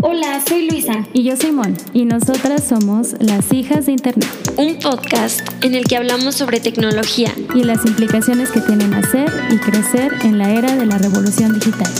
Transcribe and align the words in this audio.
Hola, 0.00 0.40
soy 0.46 0.70
Luisa. 0.70 1.04
Y 1.12 1.24
yo 1.24 1.34
soy 1.34 1.50
Mon. 1.50 1.74
Y 1.92 2.04
nosotras 2.04 2.62
somos 2.62 3.16
las 3.18 3.52
hijas 3.52 3.86
de 3.86 3.92
Internet. 3.92 4.28
Un 4.56 4.78
podcast 4.78 5.40
en 5.64 5.74
el 5.74 5.88
que 5.88 5.96
hablamos 5.96 6.36
sobre 6.36 6.60
tecnología 6.60 7.32
y 7.52 7.64
las 7.64 7.84
implicaciones 7.84 8.52
que 8.52 8.60
tienen 8.60 8.94
hacer 8.94 9.28
y 9.50 9.56
crecer 9.58 10.12
en 10.22 10.38
la 10.38 10.52
era 10.52 10.76
de 10.76 10.86
la 10.86 10.98
revolución 10.98 11.52
digital. 11.54 11.92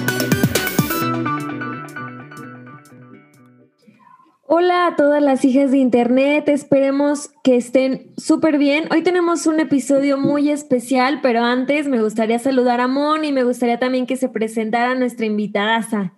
Hola 4.46 4.86
a 4.86 4.94
todas 4.94 5.20
las 5.20 5.44
hijas 5.44 5.72
de 5.72 5.78
Internet, 5.78 6.48
esperemos 6.48 7.32
que 7.42 7.56
estén 7.56 8.12
súper 8.16 8.58
bien. 8.58 8.84
Hoy 8.92 9.02
tenemos 9.02 9.48
un 9.48 9.58
episodio 9.58 10.18
muy 10.18 10.50
especial, 10.50 11.18
pero 11.20 11.42
antes 11.42 11.88
me 11.88 12.00
gustaría 12.00 12.38
saludar 12.38 12.80
a 12.80 12.86
Mon 12.86 13.24
y 13.24 13.32
me 13.32 13.42
gustaría 13.42 13.80
también 13.80 14.06
que 14.06 14.16
se 14.16 14.28
presentara 14.28 14.94
nuestra 14.94 15.26
invitada. 15.26 16.14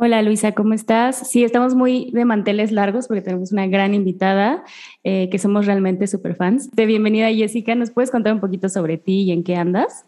Hola 0.00 0.22
Luisa, 0.22 0.52
¿cómo 0.52 0.74
estás? 0.74 1.28
Sí, 1.28 1.42
estamos 1.42 1.74
muy 1.74 2.12
de 2.12 2.24
manteles 2.24 2.70
largos 2.70 3.08
porque 3.08 3.20
tenemos 3.20 3.50
una 3.50 3.66
gran 3.66 3.94
invitada 3.94 4.62
eh, 5.02 5.28
que 5.28 5.40
somos 5.40 5.66
realmente 5.66 6.06
super 6.06 6.36
fans. 6.36 6.70
De 6.70 6.86
bienvenida 6.86 7.32
Jessica, 7.32 7.74
¿nos 7.74 7.90
puedes 7.90 8.12
contar 8.12 8.32
un 8.32 8.38
poquito 8.38 8.68
sobre 8.68 8.96
ti 8.96 9.22
y 9.22 9.32
en 9.32 9.42
qué 9.42 9.56
andas? 9.56 10.07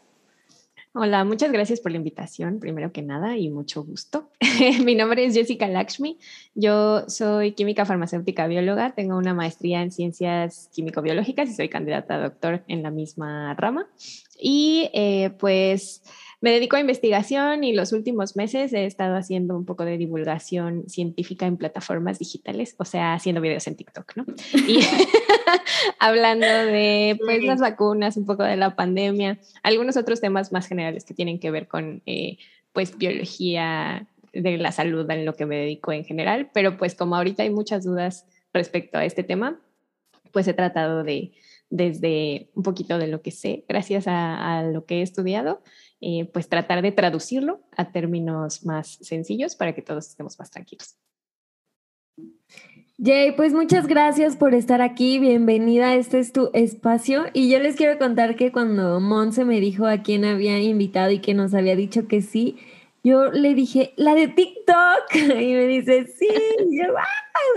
Hola, 0.92 1.22
muchas 1.24 1.52
gracias 1.52 1.78
por 1.78 1.92
la 1.92 1.98
invitación, 1.98 2.58
primero 2.58 2.90
que 2.90 3.00
nada, 3.00 3.36
y 3.36 3.48
mucho 3.48 3.84
gusto. 3.84 4.28
Mi 4.84 4.96
nombre 4.96 5.24
es 5.24 5.34
Jessica 5.34 5.68
Lakshmi. 5.68 6.18
Yo 6.56 7.08
soy 7.08 7.52
química 7.52 7.86
farmacéutica 7.86 8.48
bióloga, 8.48 8.92
tengo 8.96 9.16
una 9.16 9.32
maestría 9.32 9.82
en 9.82 9.92
ciencias 9.92 10.68
químico-biológicas 10.74 11.48
y 11.48 11.54
soy 11.54 11.68
candidata 11.68 12.16
a 12.16 12.22
doctor 12.22 12.64
en 12.66 12.82
la 12.82 12.90
misma 12.90 13.54
rama. 13.54 13.86
Y 14.36 14.90
eh, 14.92 15.30
pues 15.38 16.02
me 16.42 16.52
dedico 16.52 16.76
a 16.76 16.80
investigación 16.80 17.64
y 17.64 17.74
los 17.74 17.92
últimos 17.92 18.34
meses 18.34 18.72
he 18.72 18.86
estado 18.86 19.16
haciendo 19.16 19.54
un 19.54 19.66
poco 19.66 19.84
de 19.84 19.98
divulgación 19.98 20.88
científica 20.88 21.46
en 21.46 21.58
plataformas 21.58 22.18
digitales, 22.18 22.74
o 22.78 22.86
sea, 22.86 23.12
haciendo 23.12 23.42
videos 23.42 23.66
en 23.66 23.76
TikTok, 23.76 24.16
¿no? 24.16 24.24
Y 24.66 24.80
hablando 25.98 26.46
de 26.46 27.18
pues 27.22 27.44
las 27.44 27.60
vacunas, 27.60 28.16
un 28.16 28.24
poco 28.24 28.42
de 28.42 28.56
la 28.56 28.74
pandemia, 28.74 29.38
algunos 29.62 29.98
otros 29.98 30.22
temas 30.22 30.50
más 30.50 30.66
generales 30.66 30.79
que 31.06 31.14
tienen 31.14 31.38
que 31.38 31.50
ver 31.50 31.68
con 31.68 32.02
eh, 32.06 32.38
pues 32.72 32.96
biología 32.96 34.08
de 34.32 34.58
la 34.58 34.72
salud 34.72 35.10
en 35.10 35.24
lo 35.24 35.34
que 35.34 35.46
me 35.46 35.56
dedico 35.56 35.92
en 35.92 36.04
general, 36.04 36.50
pero 36.54 36.76
pues 36.76 36.94
como 36.94 37.16
ahorita 37.16 37.42
hay 37.42 37.50
muchas 37.50 37.84
dudas 37.84 38.26
respecto 38.52 38.98
a 38.98 39.04
este 39.04 39.22
tema, 39.22 39.60
pues 40.32 40.46
he 40.48 40.54
tratado 40.54 41.02
de 41.02 41.32
desde 41.70 42.50
un 42.54 42.64
poquito 42.64 42.98
de 42.98 43.06
lo 43.06 43.22
que 43.22 43.30
sé, 43.30 43.64
gracias 43.68 44.04
a 44.06 44.62
lo 44.64 44.86
que 44.86 44.98
he 44.98 45.02
estudiado, 45.02 45.62
eh, 46.00 46.24
pues 46.32 46.48
tratar 46.48 46.82
de 46.82 46.92
traducirlo 46.92 47.60
a 47.76 47.92
términos 47.92 48.64
más 48.64 48.98
sencillos 49.02 49.54
para 49.54 49.74
que 49.74 49.82
todos 49.82 50.08
estemos 50.08 50.38
más 50.38 50.50
tranquilos. 50.50 50.96
Jay, 53.02 53.32
pues 53.32 53.54
muchas 53.54 53.86
gracias 53.86 54.36
por 54.36 54.52
estar 54.52 54.82
aquí, 54.82 55.18
bienvenida, 55.18 55.94
este 55.94 56.18
es 56.18 56.34
tu 56.34 56.50
espacio. 56.52 57.24
Y 57.32 57.48
yo 57.50 57.58
les 57.58 57.74
quiero 57.74 57.98
contar 57.98 58.36
que 58.36 58.52
cuando 58.52 59.00
Monse 59.00 59.46
me 59.46 59.58
dijo 59.58 59.86
a 59.86 60.02
quién 60.02 60.26
había 60.26 60.60
invitado 60.60 61.10
y 61.10 61.20
que 61.20 61.32
nos 61.32 61.54
había 61.54 61.76
dicho 61.76 62.06
que 62.08 62.20
sí, 62.20 62.58
yo 63.02 63.30
le 63.32 63.54
dije, 63.54 63.94
la 63.96 64.14
de 64.14 64.28
TikTok, 64.28 65.14
y 65.14 65.54
me 65.54 65.66
dice, 65.66 66.08
sí, 66.08 66.28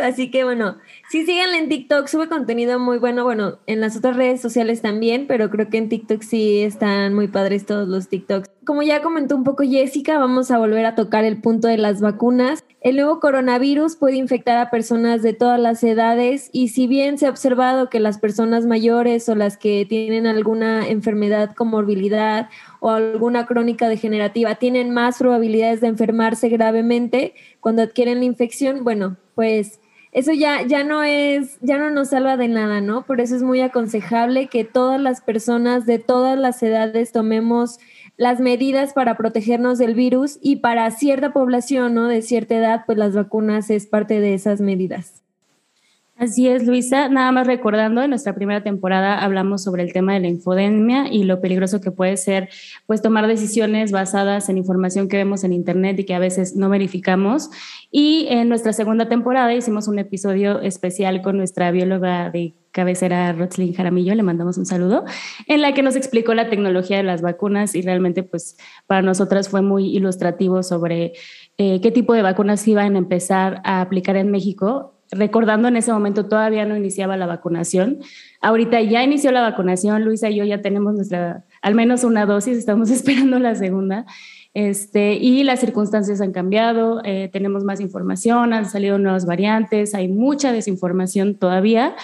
así 0.02 0.32
que 0.32 0.46
bueno, 0.46 0.78
sí 1.10 1.26
síganle 1.26 1.58
en 1.58 1.68
TikTok, 1.68 2.08
sube 2.08 2.30
contenido 2.30 2.80
muy 2.80 2.98
bueno, 2.98 3.26
bueno, 3.26 3.60
en 3.68 3.82
las 3.82 3.98
otras 3.98 4.16
redes 4.16 4.40
sociales 4.40 4.82
también, 4.82 5.28
pero 5.28 5.50
creo 5.50 5.70
que 5.70 5.78
en 5.78 5.90
TikTok 5.90 6.22
sí 6.22 6.62
están 6.62 7.14
muy 7.14 7.28
padres 7.28 7.66
todos 7.66 7.90
los 7.90 8.08
TikToks. 8.08 8.50
Como 8.66 8.82
ya 8.82 9.02
comentó 9.02 9.36
un 9.36 9.44
poco 9.44 9.64
Jessica, 9.64 10.18
vamos 10.18 10.50
a 10.50 10.58
volver 10.58 10.86
a 10.86 10.96
tocar 10.96 11.26
el 11.26 11.42
punto 11.42 11.68
de 11.68 11.78
las 11.78 12.00
vacunas. 12.00 12.64
El 12.80 12.96
nuevo 12.96 13.20
coronavirus 13.20 13.98
puede 13.98 14.16
infectar 14.16 14.58
a 14.58 14.70
personas 14.70 15.22
de 15.22 15.34
todas 15.34 15.60
las 15.60 15.84
edades 15.84 16.50
y 16.54 16.70
si 16.70 16.88
bien 16.88 17.18
se 17.18 17.26
ha 17.26 17.30
observado 17.30 17.90
que 17.90 18.00
las 18.00 18.20
personas 18.20 18.66
mayores 18.66 19.28
o 19.28 19.36
las 19.36 19.58
que 19.58 19.86
tienen 19.88 20.28
alguna 20.28 20.88
enfermedad, 20.88 21.54
comorbilidad 21.56 22.50
o 22.80 22.92
alguna 22.92 23.46
crónica 23.46 23.90
degenerativa 23.90 24.56
tienen 24.56 24.94
más 24.94 25.18
probabilidades 25.18 25.82
de 25.82 25.88
enfermarse 25.88 26.48
gravemente 26.48 27.34
cuando 27.60 27.82
adquieren 27.82 28.20
la 28.20 28.26
infección, 28.26 28.84
bueno, 28.84 29.18
pues 29.36 29.82
eso 30.14 30.32
ya, 30.32 30.62
ya 30.62 30.84
no 30.84 31.02
es, 31.02 31.58
ya 31.62 31.80
no 31.80 31.90
nos 31.90 32.10
salva 32.10 32.38
de 32.38 32.48
nada, 32.48 32.82
¿no? 32.82 33.04
Por 33.04 33.20
eso 33.20 33.36
es 33.36 33.42
muy 33.42 33.62
aconsejable 33.62 34.48
que 34.48 34.64
todas 34.64 35.02
las 35.02 35.22
personas 35.22 35.88
de 35.88 35.98
todas 35.98 36.38
las 36.38 36.62
edades 36.62 37.12
tomemos 37.12 37.80
las 38.18 38.40
medidas 38.40 38.94
para 38.94 39.18
protegernos 39.18 39.78
del 39.78 39.96
virus 39.96 40.38
y 40.42 40.58
para 40.58 40.90
cierta 40.92 41.34
población, 41.34 41.94
¿no? 41.94 42.08
De 42.08 42.22
cierta 42.22 42.56
edad, 42.56 42.84
pues 42.86 42.98
las 42.98 43.16
vacunas 43.16 43.70
es 43.70 43.88
parte 43.88 44.20
de 44.20 44.34
esas 44.34 44.62
medidas. 44.62 45.24
Así 46.16 46.48
es, 46.48 46.66
Luisa. 46.66 47.10
Nada 47.10 47.32
más 47.32 47.48
recordando, 47.48 48.04
en 48.04 48.12
nuestra 48.12 48.36
primera 48.36 48.62
temporada 48.62 49.20
hablamos 49.24 49.64
sobre 49.64 49.82
el 49.82 49.92
tema 49.94 50.14
de 50.14 50.20
la 50.20 50.28
infodemia 50.28 51.12
y 51.12 51.24
lo 51.24 51.42
peligroso 51.42 51.82
que 51.82 51.90
puede 51.90 52.18
ser 52.18 52.50
pues 52.86 53.02
tomar 53.02 53.26
decisiones 53.26 53.92
basadas 53.92 54.48
en 54.48 54.60
información 54.60 55.10
que 55.10 55.18
vemos 55.18 55.44
en 55.44 55.54
internet 55.54 56.00
y 56.00 56.06
que 56.06 56.14
a 56.14 56.20
veces 56.20 56.56
no 56.56 56.70
verificamos. 56.70 57.50
Y 57.92 58.28
en 58.30 58.48
nuestra 58.48 58.74
segunda 58.74 59.10
temporada 59.10 59.54
hicimos 59.56 59.88
un 59.88 59.98
episodio 59.98 60.62
especial 60.62 61.24
con 61.24 61.36
nuestra 61.36 61.72
bióloga 61.72 62.30
de 62.30 62.54
cabecera 62.74 63.32
Rotzlin 63.32 63.74
Jaramillo, 63.74 64.14
le 64.16 64.24
mandamos 64.24 64.58
un 64.58 64.66
saludo, 64.66 65.06
en 65.48 65.62
la 65.62 65.74
que 65.74 65.84
nos 65.84 65.96
explicó 65.96 66.34
la 66.34 66.50
tecnología 66.50 66.98
de 66.98 67.04
las 67.04 67.22
vacunas 67.22 67.76
y 67.76 67.82
realmente 67.82 68.24
pues 68.24 68.58
para 68.88 69.02
nosotras 69.02 69.48
fue 69.48 69.62
muy 69.62 69.96
ilustrativo 69.96 70.64
sobre 70.64 71.14
eh, 71.58 71.80
qué 71.80 71.92
tipo 71.92 72.14
de 72.14 72.24
vacunas 72.24 72.68
iban 72.68 72.96
a 72.96 72.98
empezar 72.98 73.62
a 73.64 73.80
aplicar 73.80 74.18
en 74.18 74.32
México 74.32 74.94
recordando 75.12 75.68
en 75.68 75.78
ese 75.78 75.92
momento 75.92 76.26
todavía 76.26 76.66
no 76.66 76.76
iniciaba 76.76 77.18
la 77.18 77.26
vacunación. 77.26 78.00
Ahorita 78.42 78.82
ya 78.82 79.04
inició 79.04 79.32
la 79.32 79.42
vacunación, 79.42 80.04
Luisa 80.04 80.30
y 80.30 80.36
yo 80.38 80.44
ya 80.44 80.62
tenemos 80.62 80.96
nuestra, 80.96 81.46
al 81.62 81.76
menos 81.76 82.04
una 82.04 82.26
dosis, 82.26 82.58
estamos 82.58 82.90
esperando 82.92 83.40
la 83.40 83.56
segunda. 83.56 84.06
Este, 84.54 85.16
y 85.16 85.44
las 85.44 85.60
circunstancias 85.60 86.22
han 86.22 86.32
cambiado, 86.32 87.02
eh, 87.04 87.30
tenemos 87.34 87.64
más 87.64 87.80
información, 87.80 88.54
han 88.54 88.70
salido 88.70 89.00
nuevas 89.00 89.26
variantes, 89.26 89.96
hay 89.96 90.08
mucha 90.08 90.52
desinformación 90.52 91.36
todavía. 91.36 91.96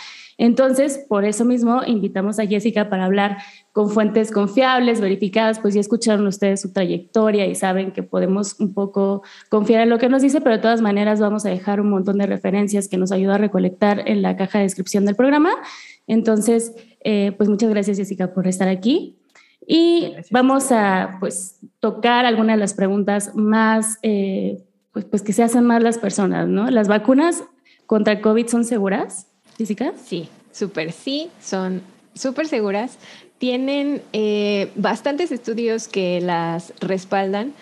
Entonces, 0.41 1.05
por 1.09 1.25
eso 1.25 1.43
mismo, 1.43 1.81
invitamos 1.85 2.39
a 2.39 2.47
Jessica 2.47 2.89
para 2.89 3.03
hablar 3.03 3.39
con 3.73 3.89
fuentes 3.89 4.31
confiables, 4.31 5.01
verificadas, 5.01 5.59
pues 5.59 5.73
ya 5.73 5.81
escucharon 5.81 6.25
ustedes 6.27 6.61
su 6.61 6.71
trayectoria 6.71 7.45
y 7.45 7.55
saben 7.55 7.91
que 7.91 8.03
podemos 8.03 8.57
un 8.57 8.73
poco 8.73 9.21
confiar 9.49 9.81
en 9.81 9.89
lo 9.89 9.97
que 9.97 10.07
nos 10.07 10.21
dice, 10.21 10.39
pero 10.39 10.55
de 10.55 10.61
todas 10.61 10.79
maneras 10.79 11.19
vamos 11.19 11.45
a 11.45 11.49
dejar 11.49 11.81
un 11.81 11.89
montón 11.89 12.19
de 12.19 12.25
referencias 12.25 12.87
que 12.87 12.95
nos 12.95 13.11
ayuda 13.11 13.35
a 13.35 13.37
recolectar 13.37 14.07
en 14.07 14.21
la 14.21 14.37
caja 14.37 14.59
de 14.59 14.63
descripción 14.63 15.05
del 15.05 15.17
programa. 15.17 15.49
Entonces, 16.07 16.73
eh, 17.03 17.33
pues 17.35 17.49
muchas 17.49 17.69
gracias 17.69 17.97
Jessica 17.97 18.33
por 18.33 18.47
estar 18.47 18.69
aquí. 18.69 19.17
Y 19.67 20.13
vamos 20.31 20.71
a 20.71 21.17
pues 21.19 21.59
tocar 21.81 22.25
algunas 22.25 22.55
de 22.55 22.61
las 22.61 22.73
preguntas 22.73 23.35
más, 23.35 23.99
eh, 24.03 24.63
pues, 24.93 25.03
pues 25.03 25.21
que 25.21 25.33
se 25.33 25.43
hacen 25.43 25.65
más 25.65 25.83
las 25.83 25.97
personas, 25.97 26.47
¿no? 26.47 26.71
¿Las 26.71 26.87
vacunas 26.87 27.43
contra 27.85 28.21
COVID 28.21 28.47
son 28.47 28.63
seguras? 28.63 29.28
Sí, 30.03 30.29
súper 30.51 30.91
sí, 30.91 31.29
son 31.41 31.81
súper 32.13 32.47
seguras. 32.47 32.97
Tienen 33.37 34.01
eh, 34.13 34.71
bastantes 34.75 35.31
estudios 35.31 35.87
que 35.87 36.21
las 36.21 36.73
respaldan. 36.79 37.53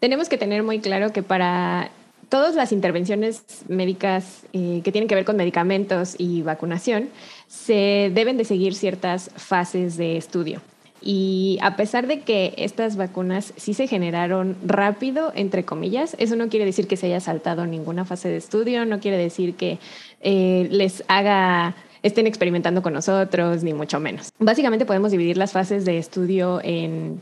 Tenemos 0.00 0.28
que 0.28 0.38
tener 0.38 0.62
muy 0.62 0.80
claro 0.80 1.12
que 1.12 1.22
para 1.22 1.90
todas 2.28 2.54
las 2.54 2.72
intervenciones 2.72 3.42
médicas 3.68 4.42
eh, 4.52 4.80
que 4.84 4.92
tienen 4.92 5.08
que 5.08 5.14
ver 5.14 5.24
con 5.24 5.36
medicamentos 5.36 6.16
y 6.18 6.42
vacunación, 6.42 7.08
se 7.46 8.10
deben 8.12 8.36
de 8.36 8.44
seguir 8.44 8.74
ciertas 8.74 9.30
fases 9.36 9.96
de 9.96 10.16
estudio. 10.16 10.60
Y 11.02 11.58
a 11.62 11.76
pesar 11.76 12.06
de 12.06 12.20
que 12.20 12.54
estas 12.56 12.96
vacunas 12.96 13.52
sí 13.56 13.74
se 13.74 13.86
generaron 13.86 14.56
rápido, 14.64 15.32
entre 15.34 15.64
comillas, 15.64 16.16
eso 16.18 16.36
no 16.36 16.48
quiere 16.48 16.64
decir 16.64 16.88
que 16.88 16.96
se 16.96 17.06
haya 17.06 17.20
saltado 17.20 17.66
ninguna 17.66 18.04
fase 18.04 18.28
de 18.28 18.36
estudio, 18.36 18.84
no 18.86 18.98
quiere 18.98 19.18
decir 19.18 19.54
que 19.54 19.78
eh, 20.20 20.68
les 20.70 21.04
haga 21.08 21.76
estén 22.02 22.26
experimentando 22.26 22.82
con 22.82 22.92
nosotros, 22.92 23.64
ni 23.64 23.74
mucho 23.74 23.98
menos. 23.98 24.30
Básicamente 24.38 24.86
podemos 24.86 25.10
dividir 25.10 25.36
las 25.36 25.52
fases 25.52 25.84
de 25.84 25.98
estudio 25.98 26.60
en 26.62 27.20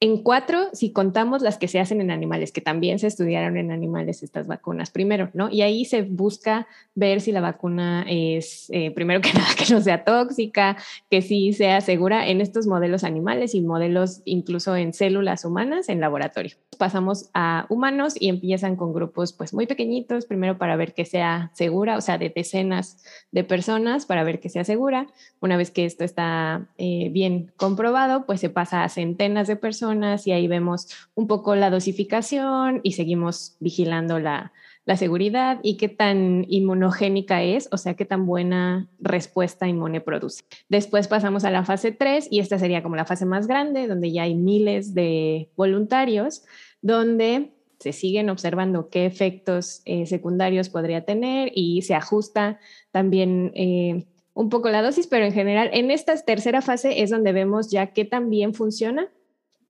en 0.00 0.22
cuatro, 0.22 0.68
si 0.72 0.92
contamos 0.92 1.40
las 1.40 1.56
que 1.56 1.68
se 1.68 1.78
hacen 1.78 2.00
en 2.00 2.10
animales, 2.10 2.52
que 2.52 2.60
también 2.60 2.98
se 2.98 3.06
estudiaron 3.06 3.56
en 3.56 3.70
animales 3.70 4.22
estas 4.22 4.46
vacunas 4.46 4.90
primero, 4.90 5.30
¿no? 5.34 5.48
Y 5.50 5.62
ahí 5.62 5.84
se 5.84 6.02
busca 6.02 6.66
ver 6.94 7.20
si 7.20 7.32
la 7.32 7.40
vacuna 7.40 8.04
es, 8.08 8.68
eh, 8.70 8.90
primero 8.90 9.20
que 9.20 9.32
nada, 9.34 9.46
que 9.56 9.72
no 9.72 9.80
sea 9.80 10.04
tóxica, 10.04 10.76
que 11.10 11.22
sí 11.22 11.52
sea 11.52 11.80
segura 11.80 12.26
en 12.28 12.40
estos 12.40 12.66
modelos 12.66 13.04
animales 13.04 13.54
y 13.54 13.60
modelos 13.60 14.20
incluso 14.24 14.74
en 14.76 14.92
células 14.92 15.44
humanas 15.44 15.88
en 15.88 16.00
laboratorio. 16.00 16.56
Pasamos 16.76 17.30
a 17.32 17.66
humanos 17.70 18.14
y 18.18 18.28
empiezan 18.28 18.74
con 18.74 18.92
grupos 18.92 19.32
pues 19.32 19.54
muy 19.54 19.66
pequeñitos, 19.66 20.26
primero 20.26 20.58
para 20.58 20.76
ver 20.76 20.92
que 20.92 21.04
sea 21.04 21.52
segura, 21.54 21.96
o 21.96 22.00
sea, 22.00 22.18
de 22.18 22.30
decenas 22.30 23.04
de 23.30 23.44
personas 23.44 24.06
para 24.06 24.24
ver 24.24 24.40
que 24.40 24.48
sea 24.48 24.64
segura. 24.64 25.06
Una 25.40 25.56
vez 25.56 25.70
que 25.70 25.84
esto 25.84 26.04
está 26.04 26.66
eh, 26.78 27.10
bien 27.12 27.52
comprobado, 27.56 28.26
pues 28.26 28.40
se 28.40 28.50
pasa 28.50 28.82
a 28.82 28.88
centenas 28.88 29.46
de 29.46 29.56
personas 29.56 29.83
y 30.24 30.32
ahí 30.32 30.48
vemos 30.48 30.88
un 31.14 31.26
poco 31.26 31.54
la 31.54 31.70
dosificación 31.70 32.80
y 32.82 32.92
seguimos 32.92 33.56
vigilando 33.60 34.18
la, 34.18 34.52
la 34.84 34.96
seguridad 34.96 35.60
y 35.62 35.76
qué 35.76 35.88
tan 35.88 36.44
inmunogénica 36.48 37.42
es, 37.42 37.68
o 37.72 37.76
sea, 37.76 37.94
qué 37.94 38.04
tan 38.04 38.26
buena 38.26 38.88
respuesta 38.98 39.66
inmune 39.66 40.00
produce. 40.00 40.44
Después 40.68 41.08
pasamos 41.08 41.44
a 41.44 41.50
la 41.50 41.64
fase 41.64 41.92
3 41.92 42.28
y 42.30 42.40
esta 42.40 42.58
sería 42.58 42.82
como 42.82 42.96
la 42.96 43.04
fase 43.04 43.26
más 43.26 43.46
grande, 43.46 43.88
donde 43.88 44.12
ya 44.12 44.22
hay 44.22 44.34
miles 44.34 44.94
de 44.94 45.50
voluntarios, 45.56 46.44
donde 46.82 47.52
se 47.78 47.92
siguen 47.92 48.30
observando 48.30 48.88
qué 48.88 49.06
efectos 49.06 49.82
eh, 49.84 50.06
secundarios 50.06 50.68
podría 50.68 51.04
tener 51.04 51.50
y 51.54 51.82
se 51.82 51.94
ajusta 51.94 52.58
también 52.90 53.52
eh, 53.54 54.06
un 54.34 54.48
poco 54.48 54.68
la 54.68 54.82
dosis, 54.82 55.06
pero 55.06 55.24
en 55.24 55.32
general 55.32 55.70
en 55.72 55.90
esta 55.90 56.16
tercera 56.16 56.60
fase 56.60 57.02
es 57.02 57.10
donde 57.10 57.32
vemos 57.32 57.70
ya 57.70 57.88
qué 57.88 58.04
tan 58.04 58.30
bien 58.30 58.54
funciona 58.54 59.08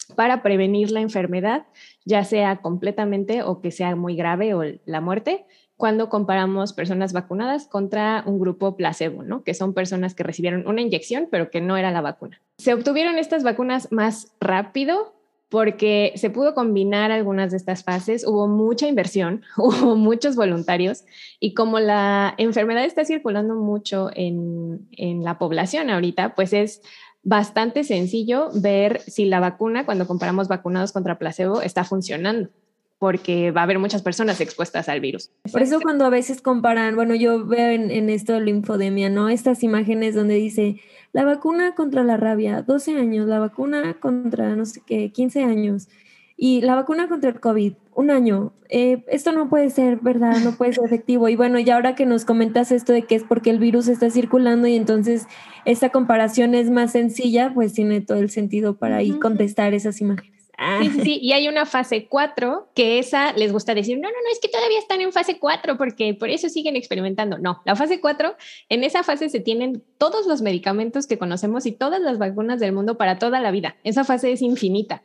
para 0.06 0.43
prevenir 0.43 0.91
la 0.91 1.01
enfermedad, 1.01 1.67
ya 2.05 2.25
sea 2.25 2.56
completamente 2.56 3.43
o 3.43 3.61
que 3.61 3.71
sea 3.71 3.97
muy 3.97 4.17
grave 4.17 4.55
o 4.55 4.62
la 4.85 5.01
muerte, 5.01 5.47
cuando 5.77 6.09
comparamos 6.09 6.73
personas 6.73 7.12
vacunadas 7.12 7.67
contra 7.67 8.23
un 8.27 8.39
grupo 8.39 8.77
placebo, 8.77 9.23
¿no? 9.23 9.43
que 9.43 9.55
son 9.55 9.75
personas 9.75 10.15
que 10.15 10.23
recibieron 10.23 10.67
una 10.67 10.81
inyección, 10.81 11.29
pero 11.31 11.51
que 11.51 11.61
no 11.61 11.77
era 11.77 11.91
la 11.91 12.01
vacuna. 12.01 12.41
Se 12.59 12.73
obtuvieron 12.75 13.19
estas 13.19 13.43
vacunas 13.43 13.91
más 13.91 14.33
rápido 14.41 15.15
porque 15.49 16.12
se 16.17 16.31
pudo 16.31 16.55
combinar 16.55 17.12
algunas 17.12 17.51
de 17.51 17.56
estas 17.59 17.85
fases, 17.85 18.27
hubo 18.27 18.49
mucha 18.49 18.89
inversión, 18.89 19.43
hubo 19.56 19.97
muchos 19.97 20.37
voluntarios 20.37 21.05
y 21.41 21.55
como 21.55 21.81
la 21.81 22.35
enfermedad 22.39 22.85
está 22.85 23.05
circulando 23.05 23.55
mucho 23.55 24.11
en, 24.15 24.89
en 24.93 25.25
la 25.25 25.39
población 25.39 25.91
ahorita, 25.91 26.35
pues 26.35 26.53
es 26.53 26.83
bastante 27.25 27.85
sencillo 27.85 28.50
ver 28.55 29.00
si 29.00 29.25
la 29.25 29.41
vacuna, 29.41 29.85
cuando 29.85 30.06
comparamos 30.06 30.49
vacunados 30.49 30.93
contra 30.93 31.19
placebo, 31.19 31.62
está 31.62 31.85
funcionando 31.85 32.50
porque 32.99 33.50
va 33.50 33.62
a 33.62 33.65
haber 33.65 33.79
muchas 33.79 34.03
personas 34.03 34.41
expuestas 34.41 34.88
al 34.88 35.00
virus. 35.00 35.31
Por 35.53 35.62
eso 35.62 35.81
cuando 35.81 36.06
a 36.06 36.11
veces 36.11 36.41
comparan, 36.41 36.94
bueno, 36.94 37.15
yo 37.15 37.44
veo 37.44 37.71
en, 37.71 37.91
en 37.91 38.09
esto 38.09 38.41
linfodemia, 38.41 39.11
¿no? 39.11 39.29
Estas 39.29 39.62
imágenes 39.62 40.15
donde 40.15 40.35
dice 40.35 40.81
la 41.12 41.25
vacuna 41.25 41.75
contra 41.75 42.03
la 42.03 42.17
rabia, 42.17 42.62
12 42.62 42.97
años, 42.97 43.27
la 43.27 43.41
vacuna 43.41 43.94
contra, 44.00 44.56
no 44.56 44.65
sé 44.65 44.81
qué, 44.87 45.12
15 45.12 45.44
años, 45.44 45.88
y 46.37 46.62
la 46.62 46.75
vacuna 46.75 47.09
contra 47.09 47.31
el 47.31 47.41
COVID, 47.41 47.75
un 47.94 48.11
año. 48.11 48.52
Eh, 48.69 49.05
esto 49.08 49.32
no 49.32 49.49
puede 49.49 49.70
ser, 49.70 49.99
¿verdad? 50.00 50.38
No 50.38 50.56
puede 50.56 50.73
ser 50.73 50.85
efectivo. 50.85 51.29
Y 51.29 51.37
bueno, 51.37 51.58
y 51.58 51.70
ahora 51.70 51.94
que 51.94 52.06
nos 52.06 52.25
comentas 52.25 52.73
esto 52.73 52.93
de 52.93 53.02
que 53.02 53.14
es 53.14 53.25
porque 53.25 53.50
el 53.50 53.58
virus 53.58 53.88
está 53.88 54.11
circulando 54.11 54.67
y 54.67 54.76
entonces 54.76 55.26
esta 55.64 55.91
comparación 55.91 56.55
es 56.55 56.70
más 56.70 56.93
sencilla, 56.93 57.52
pues 57.55 57.73
tiene 57.73 58.00
todo 58.00 58.19
el 58.19 58.31
sentido 58.31 58.76
para 58.76 58.96
ahí 58.96 59.12
contestar 59.12 59.75
esas 59.75 60.00
imágenes. 60.00 60.35
Ah. 60.56 60.79
Sí, 60.82 61.00
sí, 61.02 61.19
y 61.20 61.32
hay 61.32 61.49
una 61.49 61.67
fase 61.67 62.06
4 62.06 62.69
que 62.75 63.00
esa 63.00 63.32
les 63.32 63.52
gusta 63.52 63.75
decir, 63.75 63.99
no, 63.99 64.08
no, 64.08 64.14
no, 64.14 64.32
es 64.32 64.38
que 64.38 64.49
todavía 64.49 64.79
están 64.79 65.00
en 65.00 65.12
fase 65.12 65.38
4 65.38 65.76
porque 65.76 66.14
por 66.14 66.31
eso 66.31 66.49
siguen 66.49 66.76
experimentando. 66.76 67.38
No, 67.38 67.61
la 67.64 67.75
fase 67.75 68.00
4, 68.00 68.37
en 68.69 68.85
esa 68.85 69.02
fase 69.02 69.29
se 69.29 69.41
tienen 69.41 69.82
todos 69.99 70.26
los 70.26 70.43
medicamentos 70.43 71.08
que 71.08 71.19
conocemos 71.19 71.67
y 71.67 71.73
todas 71.73 72.00
las 72.00 72.19
vacunas 72.19 72.61
del 72.61 72.73
mundo 72.73 72.96
para 72.96 73.19
toda 73.19 73.41
la 73.41 73.50
vida. 73.50 73.76
Esa 73.82 74.05
fase 74.05 74.31
es 74.31 74.43
infinita 74.43 75.02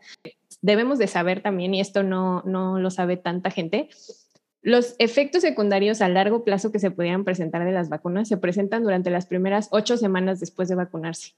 debemos 0.62 0.98
de 1.00 1.08
saber 1.08 1.42
también, 1.42 1.74
y 1.74 1.82
esto 1.82 2.04
no, 2.04 2.44
no 2.46 2.80
lo 2.80 2.90
sabe 2.90 3.18
tanta 3.18 3.52
gente, 3.52 3.90
los 4.62 4.96
efectos 5.00 5.42
secundarios 5.42 6.02
a 6.02 6.10
largo 6.10 6.44
plazo 6.44 6.72
que 6.72 6.80
se 6.80 6.92
podrían 6.92 7.24
presentar 7.24 7.64
de 7.64 7.72
las 7.72 7.88
vacunas 7.88 8.28
se 8.28 8.38
presentan 8.38 8.84
durante 8.84 9.10
las 9.10 9.26
primeras 9.26 9.70
ocho 9.72 9.96
semanas 9.96 10.42
después 10.42 10.68
de 10.68 10.76
vacunarse. 10.76 11.36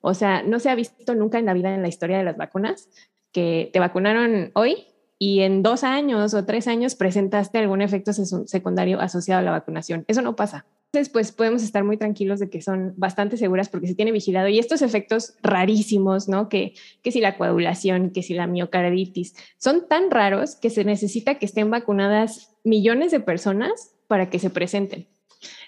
O 0.00 0.12
sea, 0.12 0.42
no 0.42 0.58
se 0.58 0.70
ha 0.70 0.74
visto 0.74 1.14
nunca 1.14 1.38
en 1.38 1.46
la 1.46 1.54
vida, 1.54 1.72
en 1.72 1.82
la 1.82 1.88
historia 1.88 2.18
de 2.18 2.24
las 2.24 2.36
vacunas, 2.36 2.88
que 3.30 3.70
te 3.72 3.78
vacunaron 3.78 4.50
hoy 4.54 4.86
y 5.18 5.40
en 5.40 5.62
dos 5.62 5.84
años 5.84 6.34
o 6.34 6.44
tres 6.44 6.66
años 6.66 6.96
presentaste 6.96 7.58
algún 7.58 7.80
efecto 7.80 8.12
secundario 8.12 9.00
asociado 9.00 9.40
a 9.40 9.44
la 9.44 9.50
vacunación. 9.52 10.04
Eso 10.08 10.22
no 10.22 10.34
pasa. 10.34 10.66
Entonces, 10.94 11.12
pues 11.12 11.32
podemos 11.32 11.64
estar 11.64 11.82
muy 11.82 11.96
tranquilos 11.96 12.38
de 12.38 12.48
que 12.48 12.62
son 12.62 12.94
bastante 12.96 13.36
seguras 13.36 13.68
porque 13.68 13.88
se 13.88 13.96
tiene 13.96 14.12
vigilado. 14.12 14.46
Y 14.46 14.60
estos 14.60 14.80
efectos 14.80 15.34
rarísimos, 15.42 16.28
¿no? 16.28 16.48
Que, 16.48 16.74
que 17.02 17.10
si 17.10 17.20
la 17.20 17.36
coagulación, 17.36 18.10
que 18.10 18.22
si 18.22 18.32
la 18.32 18.46
miocarditis, 18.46 19.34
son 19.58 19.88
tan 19.88 20.12
raros 20.12 20.54
que 20.54 20.70
se 20.70 20.84
necesita 20.84 21.34
que 21.34 21.46
estén 21.46 21.68
vacunadas 21.68 22.54
millones 22.62 23.10
de 23.10 23.18
personas 23.18 23.96
para 24.06 24.30
que 24.30 24.38
se 24.38 24.50
presenten. 24.50 25.08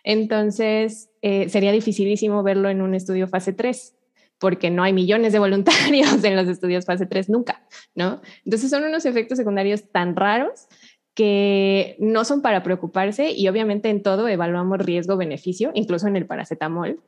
Entonces, 0.05 1.11
eh, 1.23 1.49
sería 1.49 1.73
dificilísimo 1.73 2.45
verlo 2.45 2.71
en 2.71 2.81
un 2.81 2.95
estudio 2.95 3.27
fase 3.27 3.53
3 3.53 3.95
porque 4.39 4.71
no 4.71 4.85
hay 4.85 4.93
millones 4.93 5.33
de 5.33 5.41
voluntarios 5.41 6.23
en 6.25 6.37
los 6.37 6.47
estudios 6.47 6.85
fase 6.85 7.07
3 7.07 7.31
nunca, 7.31 7.67
¿no? 7.97 8.21
Entonces 8.45 8.71
son 8.71 8.85
unos 8.85 9.07
efectos 9.07 9.39
secundarios 9.39 9.91
tan 9.91 10.15
raros 10.15 10.69
que 11.17 11.97
no 11.99 12.27
son 12.27 12.43
para 12.43 12.63
preocuparse 12.63 13.33
y 13.33 13.49
obviamente 13.49 13.89
en 13.89 14.03
todo 14.03 14.29
evaluamos 14.29 14.79
riesgo-beneficio, 14.79 15.71
incluso 15.73 16.07
en 16.07 16.15
el 16.15 16.27
paracetamol. 16.27 17.01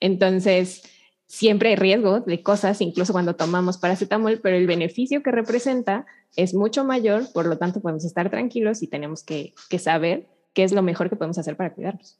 Entonces, 0.00 0.82
siempre 1.26 1.70
hay 1.70 1.76
riesgo 1.76 2.20
de 2.20 2.42
cosas, 2.42 2.82
incluso 2.82 3.14
cuando 3.14 3.36
tomamos 3.36 3.78
paracetamol, 3.78 4.38
pero 4.42 4.56
el 4.56 4.66
beneficio 4.66 5.22
que 5.22 5.32
representa 5.32 6.04
es 6.36 6.52
mucho 6.52 6.84
mayor, 6.84 7.32
por 7.32 7.46
lo 7.46 7.56
tanto 7.56 7.80
podemos 7.80 8.04
estar 8.04 8.28
tranquilos 8.28 8.82
y 8.82 8.86
tenemos 8.86 9.24
que, 9.24 9.54
que 9.70 9.78
saber 9.78 10.26
qué 10.52 10.62
es 10.62 10.72
lo 10.72 10.82
mejor 10.82 11.08
que 11.08 11.16
podemos 11.16 11.38
hacer 11.38 11.56
para 11.56 11.72
cuidarnos. 11.72 12.18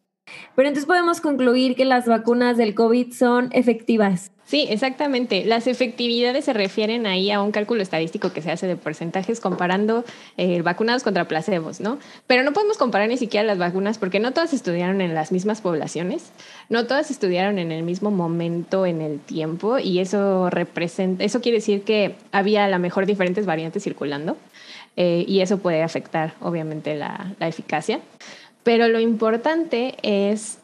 Pero 0.56 0.68
entonces 0.68 0.86
podemos 0.86 1.20
concluir 1.20 1.74
que 1.74 1.84
las 1.84 2.06
vacunas 2.06 2.56
del 2.56 2.74
COVID 2.74 3.12
son 3.12 3.48
efectivas. 3.52 4.30
Sí, 4.46 4.66
exactamente. 4.68 5.44
Las 5.46 5.66
efectividades 5.66 6.44
se 6.44 6.52
refieren 6.52 7.06
ahí 7.06 7.30
a 7.30 7.40
un 7.40 7.50
cálculo 7.50 7.82
estadístico 7.82 8.32
que 8.32 8.42
se 8.42 8.50
hace 8.50 8.66
de 8.66 8.76
porcentajes 8.76 9.40
comparando 9.40 10.04
eh, 10.36 10.60
vacunados 10.60 11.02
contra 11.02 11.26
placebos, 11.26 11.80
¿no? 11.80 11.98
Pero 12.26 12.42
no 12.42 12.52
podemos 12.52 12.76
comparar 12.76 13.08
ni 13.08 13.16
siquiera 13.16 13.46
las 13.46 13.56
vacunas 13.56 13.96
porque 13.96 14.20
no 14.20 14.32
todas 14.32 14.52
estudiaron 14.52 15.00
en 15.00 15.14
las 15.14 15.32
mismas 15.32 15.62
poblaciones, 15.62 16.30
no 16.68 16.86
todas 16.86 17.10
estudiaron 17.10 17.58
en 17.58 17.72
el 17.72 17.84
mismo 17.84 18.10
momento 18.10 18.84
en 18.84 19.00
el 19.00 19.18
tiempo 19.18 19.78
y 19.78 20.00
eso 20.00 20.50
representa, 20.50 21.24
eso 21.24 21.40
quiere 21.40 21.58
decir 21.58 21.82
que 21.82 22.14
había 22.30 22.66
a 22.66 22.68
lo 22.68 22.78
mejor 22.78 23.06
diferentes 23.06 23.46
variantes 23.46 23.82
circulando 23.82 24.36
eh, 24.96 25.24
y 25.26 25.40
eso 25.40 25.58
puede 25.58 25.82
afectar 25.82 26.34
obviamente 26.40 26.94
la, 26.94 27.34
la 27.40 27.48
eficacia. 27.48 28.00
Pero 28.64 28.88
lo 28.88 28.98
importante 28.98 29.94
es 30.02 30.58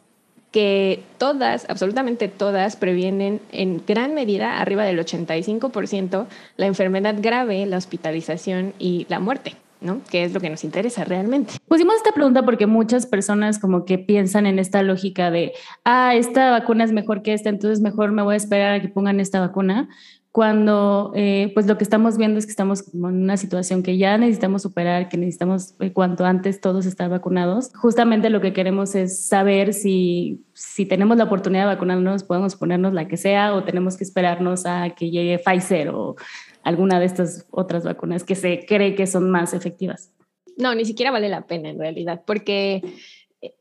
que 0.50 1.02
todas, 1.18 1.66
absolutamente 1.68 2.26
todas, 2.28 2.74
previenen 2.76 3.40
en 3.52 3.82
gran 3.86 4.14
medida, 4.14 4.60
arriba 4.60 4.84
del 4.84 4.98
85%, 4.98 6.26
la 6.56 6.66
enfermedad 6.66 7.14
grave, 7.18 7.64
la 7.66 7.76
hospitalización 7.76 8.74
y 8.78 9.06
la 9.08 9.20
muerte. 9.20 9.54
¿No? 9.80 10.00
Que 10.10 10.24
es 10.24 10.32
lo 10.32 10.40
que 10.40 10.50
nos 10.50 10.64
interesa 10.64 11.04
realmente. 11.04 11.54
Pusimos 11.68 11.96
esta 11.96 12.12
pregunta 12.12 12.44
porque 12.44 12.66
muchas 12.66 13.06
personas 13.06 13.58
como 13.58 13.84
que 13.84 13.98
piensan 13.98 14.46
en 14.46 14.58
esta 14.58 14.82
lógica 14.82 15.30
de, 15.30 15.52
ah, 15.84 16.14
esta 16.14 16.50
vacuna 16.50 16.84
es 16.84 16.92
mejor 16.92 17.22
que 17.22 17.32
esta, 17.32 17.48
entonces 17.48 17.80
mejor 17.80 18.12
me 18.12 18.22
voy 18.22 18.34
a 18.34 18.36
esperar 18.36 18.74
a 18.74 18.80
que 18.82 18.88
pongan 18.88 19.20
esta 19.20 19.40
vacuna, 19.40 19.88
cuando 20.32 21.10
eh, 21.16 21.50
pues 21.54 21.66
lo 21.66 21.76
que 21.76 21.82
estamos 21.82 22.16
viendo 22.16 22.38
es 22.38 22.46
que 22.46 22.52
estamos 22.52 22.94
en 22.94 23.04
una 23.04 23.36
situación 23.36 23.82
que 23.82 23.98
ya 23.98 24.16
necesitamos 24.16 24.62
superar, 24.62 25.08
que 25.08 25.16
necesitamos 25.16 25.74
eh, 25.80 25.92
cuanto 25.92 26.24
antes 26.24 26.60
todos 26.60 26.86
estar 26.86 27.10
vacunados. 27.10 27.72
Justamente 27.74 28.30
lo 28.30 28.40
que 28.40 28.52
queremos 28.52 28.94
es 28.94 29.26
saber 29.26 29.74
si, 29.74 30.44
si 30.54 30.86
tenemos 30.86 31.16
la 31.16 31.24
oportunidad 31.24 31.62
de 31.62 31.74
vacunarnos, 31.74 32.22
podemos 32.22 32.54
ponernos 32.54 32.92
la 32.92 33.08
que 33.08 33.16
sea 33.16 33.54
o 33.54 33.64
tenemos 33.64 33.96
que 33.96 34.04
esperarnos 34.04 34.66
a 34.66 34.90
que 34.90 35.10
llegue 35.10 35.40
Pfizer 35.40 35.88
o 35.88 36.14
alguna 36.62 37.00
de 37.00 37.06
estas 37.06 37.46
otras 37.50 37.84
vacunas 37.84 38.24
que 38.24 38.34
se 38.34 38.64
cree 38.66 38.94
que 38.94 39.06
son 39.06 39.30
más 39.30 39.54
efectivas. 39.54 40.12
No, 40.56 40.74
ni 40.74 40.84
siquiera 40.84 41.10
vale 41.10 41.28
la 41.28 41.46
pena 41.46 41.70
en 41.70 41.78
realidad, 41.78 42.22
porque 42.26 42.82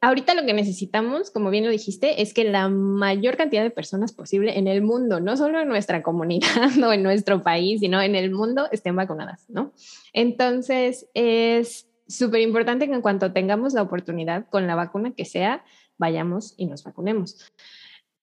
ahorita 0.01 0.33
lo 0.33 0.45
que 0.45 0.53
necesitamos, 0.53 1.31
como 1.31 1.49
bien 1.49 1.65
lo 1.65 1.71
dijiste, 1.71 2.21
es 2.21 2.33
que 2.33 2.43
la 2.43 2.67
mayor 2.69 3.37
cantidad 3.37 3.63
de 3.63 3.71
personas 3.71 4.11
posible 4.11 4.57
en 4.57 4.67
el 4.67 4.81
mundo, 4.81 5.19
no 5.19 5.37
solo 5.37 5.59
en 5.59 5.67
nuestra 5.67 6.03
comunidad 6.03 6.71
o 6.83 6.93
en 6.93 7.03
nuestro 7.03 7.43
país, 7.43 7.79
sino 7.79 8.01
en 8.01 8.15
el 8.15 8.31
mundo 8.31 8.67
estén 8.71 8.95
vacunadas, 8.95 9.45
¿no? 9.49 9.73
Entonces, 10.13 11.07
es 11.13 11.87
súper 12.07 12.41
importante 12.41 12.87
que 12.87 12.93
en 12.93 13.01
cuanto 13.01 13.31
tengamos 13.31 13.73
la 13.73 13.83
oportunidad 13.83 14.47
con 14.49 14.67
la 14.67 14.75
vacuna 14.75 15.11
que 15.11 15.25
sea, 15.25 15.63
vayamos 15.97 16.55
y 16.57 16.65
nos 16.65 16.83
vacunemos. 16.83 17.37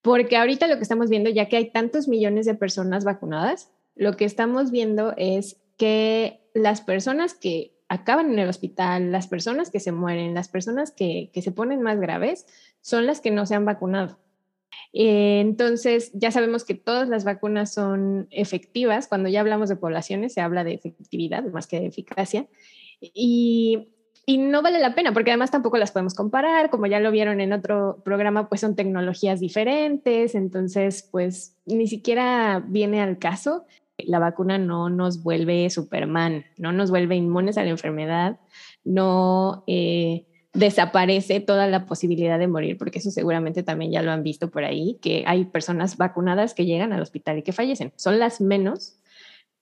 Porque 0.01 0.37
ahorita 0.37 0.67
lo 0.67 0.75
que 0.75 0.83
estamos 0.83 1.09
viendo, 1.09 1.29
ya 1.29 1.47
que 1.47 1.57
hay 1.57 1.71
tantos 1.71 2.07
millones 2.07 2.45
de 2.45 2.53
personas 2.53 3.03
vacunadas, 3.03 3.71
lo 3.97 4.15
que 4.15 4.25
estamos 4.25 4.71
viendo 4.71 5.13
es 5.17 5.57
que 5.77 6.41
las 6.53 6.81
personas 6.81 7.33
que 7.33 7.73
acaban 7.89 8.31
en 8.31 8.39
el 8.39 8.49
hospital, 8.49 9.11
las 9.11 9.27
personas 9.27 9.69
que 9.69 9.79
se 9.79 9.91
mueren, 9.91 10.33
las 10.33 10.49
personas 10.49 10.91
que, 10.91 11.29
se 11.33 11.51
ponen 11.51 11.81
más 11.81 11.99
graves, 11.99 12.45
son 12.81 13.05
las 13.05 13.21
que 13.21 13.31
no 13.31 13.45
se 13.45 13.55
han 13.55 13.65
vacunado. 13.65 14.19
Eh, 14.93 15.39
entonces, 15.39 16.11
ya 16.13 16.31
sabemos 16.31 16.65
que 16.65 16.75
todas 16.75 17.07
las 17.07 17.23
vacunas 17.23 17.73
son 17.73 18.27
efectivas. 18.31 19.07
Cuando 19.07 19.29
ya 19.29 19.39
hablamos 19.39 19.69
de 19.69 19.75
poblaciones, 19.77 20.33
se 20.33 20.41
habla 20.41 20.63
de 20.63 20.73
efectividad 20.73 21.43
más 21.45 21.67
que 21.67 21.79
de 21.79 21.87
eficacia. 21.87 22.47
Y, 22.99 23.89
y, 24.25 24.37
no 24.37 24.61
vale 24.61 24.79
la 24.79 24.95
pena, 24.95 25.13
porque 25.13 25.31
además 25.31 25.51
tampoco 25.51 25.77
las 25.77 25.91
podemos 25.91 26.13
comparar. 26.13 26.69
Como 26.69 26.87
ya 26.87 26.99
lo 26.99 27.11
vieron 27.11 27.39
en 27.39 27.53
otro 27.53 28.01
programa, 28.03 28.49
pues 28.49 28.61
son 28.61 28.75
tecnologías 28.75 29.39
diferentes. 29.39 30.35
Entonces, 30.35 31.07
pues 31.09 31.55
ni 31.65 31.87
siquiera 31.87 32.61
viene 32.65 33.01
al 33.01 33.17
caso 33.17 33.65
la 33.97 34.19
vacuna 34.19 34.57
no 34.57 34.89
nos 34.89 35.23
vuelve 35.23 35.69
Superman, 35.69 36.45
no 36.57 36.71
nos 36.71 36.89
vuelve 36.89 37.15
inmunes 37.15 37.57
a 37.57 37.63
la 37.63 37.69
enfermedad, 37.69 38.39
no, 38.83 39.63
eh, 39.67 40.25
desaparece 40.53 41.39
toda 41.39 41.67
la 41.67 41.85
posibilidad 41.85 42.39
de 42.39 42.47
morir, 42.47 42.77
porque 42.77 42.99
eso 42.99 43.11
seguramente 43.11 43.63
también 43.63 43.91
ya 43.91 44.01
lo 44.01 44.11
han 44.11 44.23
visto 44.23 44.49
por 44.49 44.63
ahí, 44.63 44.97
que 45.01 45.23
hay 45.27 45.45
personas 45.45 45.97
vacunadas 45.97 46.53
que 46.53 46.65
llegan 46.65 46.93
al 46.93 47.01
hospital 47.01 47.37
y 47.37 47.43
que 47.43 47.51
fallecen. 47.51 47.93
Son 47.95 48.17
las 48.17 48.41
menos, 48.41 48.99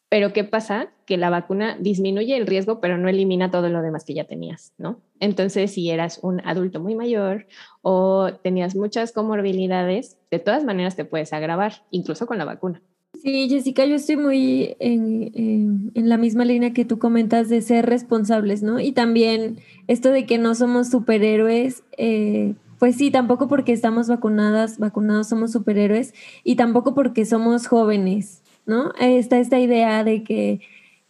pero 0.07 0.31
¿qué 0.31 0.43
pasa? 0.43 0.89
Que 1.05 1.17
la 1.17 1.29
vacuna 1.29 1.77
disminuye 1.79 2.37
el 2.37 2.47
riesgo, 2.47 2.79
pero 2.79 2.97
no 2.97 3.09
elimina 3.09 3.51
todo 3.51 3.67
lo 3.69 3.81
demás 3.81 4.05
que 4.05 4.13
ya 4.13 4.23
tenías, 4.23 4.73
¿no? 4.77 5.01
Entonces, 5.19 5.71
si 5.73 5.89
eras 5.89 6.19
un 6.21 6.41
adulto 6.45 6.79
muy 6.79 6.95
mayor 6.95 7.47
o 7.81 8.29
tenías 8.41 8.75
muchas 8.75 9.11
comorbilidades, 9.11 10.17
de 10.31 10.39
todas 10.39 10.63
maneras 10.63 10.95
te 10.95 11.03
puedes 11.03 11.33
agravar, 11.33 11.83
incluso 11.91 12.27
con 12.27 12.37
la 12.37 12.45
vacuna. 12.45 12.81
Sí, 13.21 13.49
Jessica, 13.49 13.85
yo 13.85 13.95
estoy 13.95 14.17
muy 14.17 14.75
en, 14.79 15.91
la 15.95 16.17
misma 16.17 16.45
línea 16.45 16.73
que 16.73 16.85
tú 16.85 16.99
comentas 16.99 17.49
de 17.49 17.61
ser 17.61 17.85
responsables, 17.85 18.63
¿no? 18.63 18.79
Y 18.79 18.91
también 18.91 19.59
esto 19.87 20.11
de 20.11 20.25
que 20.25 20.37
no 20.37 20.55
somos 20.55 20.89
superhéroes, 20.89 21.83
eh, 21.97 22.55
pues 22.79 22.95
sí, 22.95 23.11
tampoco 23.11 23.47
porque 23.47 23.73
estamos 23.73 24.07
vacunadas, 24.07 24.77
vacunados 24.77 25.27
somos 25.27 25.51
superhéroes 25.51 26.13
y 26.43 26.55
tampoco 26.55 26.93
porque 26.93 27.25
somos 27.25 27.67
jóvenes, 27.67 28.43
¿no? 28.65 28.91
Está 28.99 29.39
esta 29.39 29.59
idea 29.59 30.03
de 30.03 30.23
que, 30.23 30.61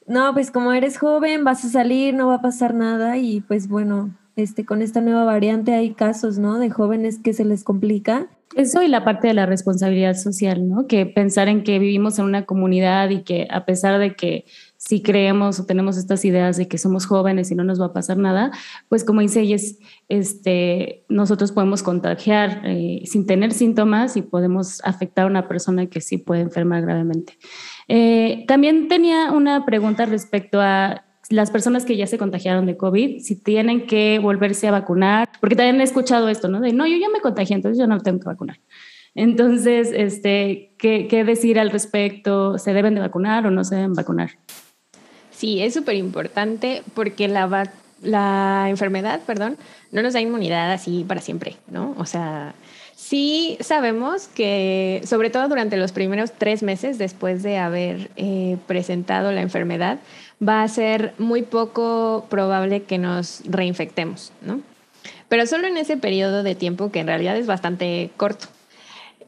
no, 0.07 0.33
pues 0.33 0.51
como 0.51 0.73
eres 0.73 0.97
joven, 0.97 1.43
vas 1.43 1.65
a 1.65 1.69
salir, 1.69 2.13
no 2.13 2.27
va 2.27 2.35
a 2.35 2.41
pasar 2.41 2.73
nada 2.73 3.17
y 3.17 3.41
pues 3.41 3.67
bueno, 3.67 4.15
este, 4.35 4.65
con 4.65 4.81
esta 4.81 5.01
nueva 5.01 5.23
variante 5.23 5.73
hay 5.73 5.93
casos, 5.93 6.37
¿no? 6.37 6.59
De 6.59 6.69
jóvenes 6.69 7.19
que 7.19 7.33
se 7.33 7.45
les 7.45 7.63
complica. 7.63 8.27
Eso 8.55 8.81
y 8.81 8.87
la 8.87 9.03
parte 9.03 9.27
de 9.27 9.33
la 9.33 9.45
responsabilidad 9.45 10.15
social, 10.15 10.67
¿no? 10.67 10.87
Que 10.87 11.05
pensar 11.05 11.49
en 11.49 11.63
que 11.63 11.77
vivimos 11.77 12.19
en 12.19 12.25
una 12.25 12.45
comunidad 12.45 13.09
y 13.09 13.23
que 13.23 13.47
a 13.51 13.65
pesar 13.65 13.99
de 13.99 14.15
que 14.15 14.45
si 14.77 15.01
creemos 15.01 15.59
o 15.59 15.65
tenemos 15.65 15.97
estas 15.97 16.23
ideas 16.23 16.55
de 16.55 16.67
que 16.69 16.77
somos 16.77 17.05
jóvenes 17.05 17.51
y 17.51 17.55
no 17.55 17.65
nos 17.65 17.81
va 17.81 17.87
a 17.87 17.93
pasar 17.93 18.17
nada, 18.17 18.51
pues 18.87 19.03
como 19.03 19.19
dice 19.21 19.41
ella, 19.41 19.57
este, 20.07 21.03
nosotros 21.09 21.51
podemos 21.51 21.83
contagiar 21.83 22.61
eh, 22.63 23.01
sin 23.05 23.25
tener 23.25 23.51
síntomas 23.51 24.15
y 24.15 24.21
podemos 24.21 24.79
afectar 24.85 25.25
a 25.25 25.29
una 25.29 25.49
persona 25.49 25.87
que 25.87 25.99
sí 25.99 26.17
puede 26.17 26.41
enfermar 26.41 26.81
gravemente. 26.83 27.37
Eh, 27.87 28.45
también 28.47 28.87
tenía 28.87 29.31
una 29.31 29.65
pregunta 29.65 30.05
respecto 30.05 30.61
a 30.61 31.04
las 31.29 31.51
personas 31.51 31.85
que 31.85 31.97
ya 31.97 32.07
se 32.07 32.17
contagiaron 32.17 32.65
de 32.65 32.77
COVID, 32.77 33.21
si 33.21 33.35
tienen 33.35 33.87
que 33.87 34.19
volverse 34.19 34.67
a 34.67 34.71
vacunar, 34.71 35.29
porque 35.39 35.55
también 35.55 35.81
he 35.81 35.83
escuchado 35.83 36.29
esto, 36.29 36.47
¿no? 36.47 36.59
De, 36.59 36.73
no, 36.73 36.85
yo 36.85 36.97
ya 36.97 37.09
me 37.09 37.21
contagié, 37.21 37.55
entonces 37.55 37.79
yo 37.79 37.87
no 37.87 37.99
tengo 37.99 38.19
que 38.19 38.27
vacunar. 38.27 38.59
Entonces, 39.15 39.91
este, 39.95 40.73
¿qué, 40.77 41.07
qué 41.07 41.23
decir 41.23 41.59
al 41.59 41.71
respecto? 41.71 42.57
¿Se 42.57 42.73
deben 42.73 42.95
de 42.95 43.01
vacunar 43.01 43.47
o 43.47 43.51
no 43.51 43.63
se 43.63 43.75
deben 43.75 43.93
vacunar? 43.93 44.31
Sí, 45.31 45.61
es 45.61 45.73
súper 45.73 45.95
importante 45.95 46.83
porque 46.93 47.27
la, 47.27 47.71
la 48.01 48.65
enfermedad, 48.69 49.21
perdón, 49.25 49.57
no 49.91 50.01
nos 50.01 50.13
da 50.13 50.21
inmunidad 50.21 50.71
así 50.71 51.05
para 51.07 51.21
siempre, 51.21 51.55
¿no? 51.67 51.95
O 51.97 52.05
sea, 52.05 52.53
sí 52.95 53.57
sabemos 53.59 54.27
que, 54.27 55.01
sobre 55.05 55.29
todo 55.29 55.47
durante 55.47 55.77
los 55.77 55.91
primeros 55.91 56.31
tres 56.31 56.63
meses 56.63 56.97
después 56.97 57.43
de 57.43 57.57
haber 57.57 58.09
eh, 58.15 58.57
presentado 58.67 59.31
la 59.31 59.41
enfermedad, 59.41 59.99
va 60.45 60.63
a 60.63 60.67
ser 60.67 61.13
muy 61.17 61.43
poco 61.43 62.25
probable 62.29 62.83
que 62.83 62.97
nos 62.97 63.41
reinfectemos, 63.45 64.31
¿no? 64.41 64.61
Pero 65.29 65.45
solo 65.47 65.67
en 65.67 65.77
ese 65.77 65.97
periodo 65.97 66.43
de 66.43 66.55
tiempo 66.55 66.91
que 66.91 66.99
en 66.99 67.07
realidad 67.07 67.37
es 67.37 67.47
bastante 67.47 68.11
corto. 68.17 68.47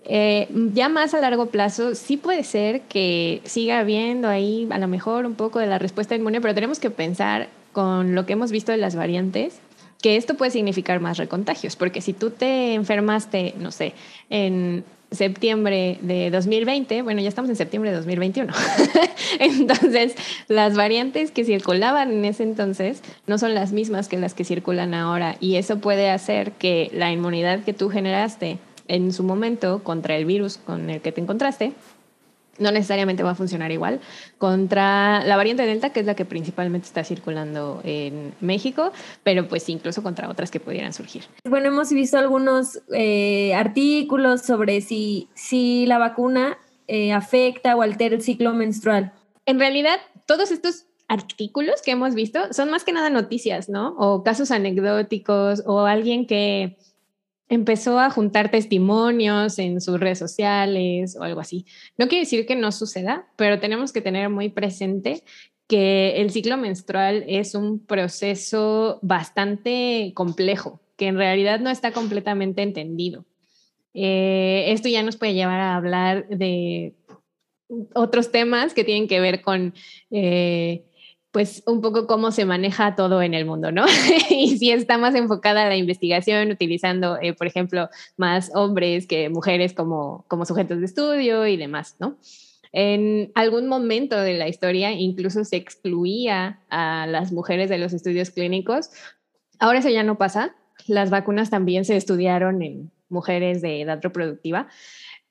Eh, 0.09 0.47
ya 0.73 0.87
más 0.87 1.13
a 1.13 1.19
largo 1.19 1.47
plazo, 1.47 1.93
sí 1.93 2.15
puede 2.15 2.43
ser 2.43 2.81
que 2.81 3.41
siga 3.43 3.79
habiendo 3.79 4.29
ahí 4.29 4.67
a 4.71 4.77
lo 4.77 4.87
mejor 4.87 5.25
un 5.25 5.35
poco 5.35 5.59
de 5.59 5.67
la 5.67 5.79
respuesta 5.79 6.15
inmune, 6.15 6.39
pero 6.39 6.53
tenemos 6.53 6.79
que 6.79 6.89
pensar 6.89 7.49
con 7.73 8.15
lo 8.15 8.25
que 8.25 8.33
hemos 8.33 8.51
visto 8.51 8.71
de 8.71 8.77
las 8.77 8.95
variantes, 8.95 9.59
que 10.01 10.15
esto 10.15 10.35
puede 10.35 10.51
significar 10.51 11.01
más 11.01 11.17
recontagios, 11.17 11.75
porque 11.75 12.01
si 12.01 12.13
tú 12.13 12.29
te 12.29 12.73
enfermaste, 12.73 13.53
no 13.57 13.71
sé, 13.71 13.93
en 14.29 14.85
septiembre 15.11 15.97
de 16.01 16.29
2020, 16.31 17.01
bueno, 17.01 17.21
ya 17.21 17.29
estamos 17.29 17.49
en 17.49 17.55
septiembre 17.55 17.91
de 17.91 17.97
2021. 17.97 18.53
entonces, 19.39 20.15
las 20.47 20.75
variantes 20.75 21.31
que 21.31 21.45
circulaban 21.45 22.11
en 22.11 22.25
ese 22.25 22.43
entonces 22.43 23.01
no 23.25 23.37
son 23.37 23.53
las 23.53 23.71
mismas 23.71 24.07
que 24.07 24.17
las 24.17 24.33
que 24.33 24.43
circulan 24.43 24.93
ahora 24.93 25.37
y 25.39 25.55
eso 25.55 25.79
puede 25.79 26.09
hacer 26.09 26.51
que 26.53 26.89
la 26.93 27.11
inmunidad 27.11 27.63
que 27.63 27.73
tú 27.73 27.89
generaste 27.89 28.59
en 28.87 29.13
su 29.13 29.23
momento 29.23 29.83
contra 29.83 30.15
el 30.15 30.25
virus 30.25 30.57
con 30.57 30.89
el 30.89 31.01
que 31.01 31.11
te 31.11 31.21
encontraste 31.21 31.73
no 32.59 32.71
necesariamente 32.71 33.23
va 33.23 33.31
a 33.31 33.35
funcionar 33.35 33.71
igual 33.71 33.99
contra 34.37 35.23
la 35.23 35.35
variante 35.37 35.65
Delta, 35.65 35.91
que 35.91 35.99
es 35.99 36.05
la 36.05 36.15
que 36.15 36.25
principalmente 36.25 36.87
está 36.87 37.03
circulando 37.03 37.81
en 37.83 38.33
México, 38.41 38.91
pero 39.23 39.47
pues 39.47 39.67
incluso 39.69 40.03
contra 40.03 40.29
otras 40.29 40.51
que 40.51 40.59
pudieran 40.59 40.93
surgir. 40.93 41.23
Bueno, 41.45 41.67
hemos 41.67 41.89
visto 41.91 42.17
algunos 42.17 42.81
eh, 42.93 43.53
artículos 43.53 44.41
sobre 44.41 44.81
si, 44.81 45.29
si 45.33 45.85
la 45.85 45.97
vacuna 45.97 46.57
eh, 46.87 47.13
afecta 47.13 47.75
o 47.75 47.81
altera 47.81 48.15
el 48.15 48.21
ciclo 48.21 48.53
menstrual. 48.53 49.13
En 49.45 49.59
realidad, 49.59 49.97
todos 50.25 50.51
estos 50.51 50.85
artículos 51.07 51.81
que 51.81 51.91
hemos 51.91 52.15
visto 52.15 52.53
son 52.53 52.69
más 52.69 52.83
que 52.83 52.91
nada 52.91 53.09
noticias, 53.09 53.69
¿no? 53.69 53.95
O 53.97 54.23
casos 54.23 54.51
anecdóticos 54.51 55.63
o 55.65 55.81
alguien 55.81 56.27
que 56.27 56.77
empezó 57.49 57.99
a 57.99 58.09
juntar 58.09 58.51
testimonios 58.51 59.59
en 59.59 59.81
sus 59.81 59.99
redes 59.99 60.19
sociales 60.19 61.15
o 61.15 61.23
algo 61.23 61.39
así. 61.39 61.65
No 61.97 62.07
quiere 62.07 62.23
decir 62.23 62.45
que 62.45 62.55
no 62.55 62.71
suceda, 62.71 63.27
pero 63.35 63.59
tenemos 63.59 63.93
que 63.93 64.01
tener 64.01 64.29
muy 64.29 64.49
presente 64.49 65.23
que 65.67 66.21
el 66.21 66.31
ciclo 66.31 66.57
menstrual 66.57 67.25
es 67.27 67.55
un 67.55 67.79
proceso 67.79 68.99
bastante 69.01 70.11
complejo, 70.15 70.79
que 70.95 71.07
en 71.07 71.17
realidad 71.17 71.59
no 71.59 71.69
está 71.69 71.91
completamente 71.91 72.61
entendido. 72.61 73.25
Eh, 73.93 74.65
esto 74.71 74.89
ya 74.89 75.03
nos 75.03 75.17
puede 75.17 75.33
llevar 75.33 75.59
a 75.59 75.75
hablar 75.75 76.27
de 76.29 76.93
otros 77.93 78.31
temas 78.31 78.73
que 78.73 78.83
tienen 78.83 79.07
que 79.07 79.19
ver 79.19 79.41
con 79.41 79.73
eh, 80.11 80.85
pues 81.37 81.61
un 81.67 81.81
poco 81.81 82.07
cómo 82.07 82.31
se 82.31 82.45
maneja 82.45 82.95
todo 82.95 83.21
en 83.21 83.35
el 83.35 83.45
mundo, 83.45 83.71
¿no? 83.71 83.85
y 84.31 84.57
si 84.57 84.71
está 84.71 84.97
más 84.97 85.13
enfocada 85.13 85.67
la 85.67 85.75
investigación 85.75 86.49
utilizando, 86.49 87.19
eh, 87.21 87.33
por 87.33 87.45
ejemplo, 87.45 87.89
más 88.15 88.49
hombres 88.55 89.05
que 89.05 89.29
mujeres 89.29 89.73
como, 89.73 90.25
como 90.29 90.45
sujetos 90.45 90.79
de 90.79 90.87
estudio 90.87 91.45
y 91.45 91.55
demás, 91.55 91.95
¿no? 91.99 92.17
En 92.71 93.31
algún 93.35 93.67
momento 93.67 94.19
de 94.19 94.33
la 94.33 94.47
historia 94.47 94.93
incluso 94.93 95.43
se 95.43 95.57
excluía 95.57 96.59
a 96.71 97.05
las 97.05 97.31
mujeres 97.31 97.69
de 97.69 97.77
los 97.77 97.93
estudios 97.93 98.31
clínicos. 98.31 98.89
Ahora 99.59 99.77
eso 99.77 99.89
ya 99.89 100.01
no 100.01 100.17
pasa. 100.17 100.55
Las 100.87 101.11
vacunas 101.11 101.51
también 101.51 101.85
se 101.85 101.97
estudiaron 101.97 102.63
en 102.63 102.91
mujeres 103.09 103.61
de 103.61 103.81
edad 103.81 103.99
reproductiva, 104.01 104.69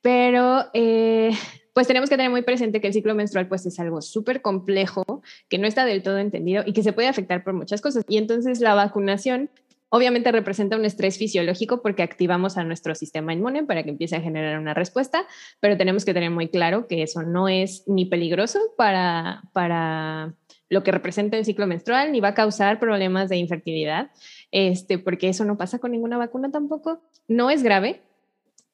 pero 0.02 0.66
eh, 0.72 1.32
pues 1.76 1.86
tenemos 1.86 2.08
que 2.08 2.16
tener 2.16 2.30
muy 2.30 2.40
presente 2.40 2.80
que 2.80 2.86
el 2.86 2.94
ciclo 2.94 3.14
menstrual 3.14 3.48
pues 3.48 3.66
es 3.66 3.78
algo 3.78 4.00
súper 4.00 4.40
complejo, 4.40 5.04
que 5.50 5.58
no 5.58 5.66
está 5.66 5.84
del 5.84 6.02
todo 6.02 6.16
entendido 6.16 6.62
y 6.64 6.72
que 6.72 6.82
se 6.82 6.94
puede 6.94 7.06
afectar 7.06 7.44
por 7.44 7.52
muchas 7.52 7.82
cosas. 7.82 8.02
Y 8.08 8.16
entonces 8.16 8.60
la 8.60 8.72
vacunación 8.72 9.50
obviamente 9.90 10.32
representa 10.32 10.78
un 10.78 10.86
estrés 10.86 11.18
fisiológico 11.18 11.82
porque 11.82 12.02
activamos 12.02 12.56
a 12.56 12.64
nuestro 12.64 12.94
sistema 12.94 13.34
inmune 13.34 13.64
para 13.64 13.82
que 13.82 13.90
empiece 13.90 14.16
a 14.16 14.22
generar 14.22 14.58
una 14.58 14.72
respuesta, 14.72 15.26
pero 15.60 15.76
tenemos 15.76 16.06
que 16.06 16.14
tener 16.14 16.30
muy 16.30 16.48
claro 16.48 16.86
que 16.86 17.02
eso 17.02 17.24
no 17.24 17.46
es 17.46 17.86
ni 17.86 18.06
peligroso 18.06 18.58
para, 18.78 19.42
para 19.52 20.32
lo 20.70 20.82
que 20.82 20.92
representa 20.92 21.36
el 21.36 21.44
ciclo 21.44 21.66
menstrual, 21.66 22.10
ni 22.10 22.20
va 22.20 22.28
a 22.28 22.34
causar 22.34 22.80
problemas 22.80 23.28
de 23.28 23.36
infertilidad, 23.36 24.12
este, 24.50 24.98
porque 24.98 25.28
eso 25.28 25.44
no 25.44 25.58
pasa 25.58 25.78
con 25.78 25.90
ninguna 25.90 26.16
vacuna 26.16 26.50
tampoco. 26.50 27.02
No 27.28 27.50
es 27.50 27.62
grave, 27.62 28.00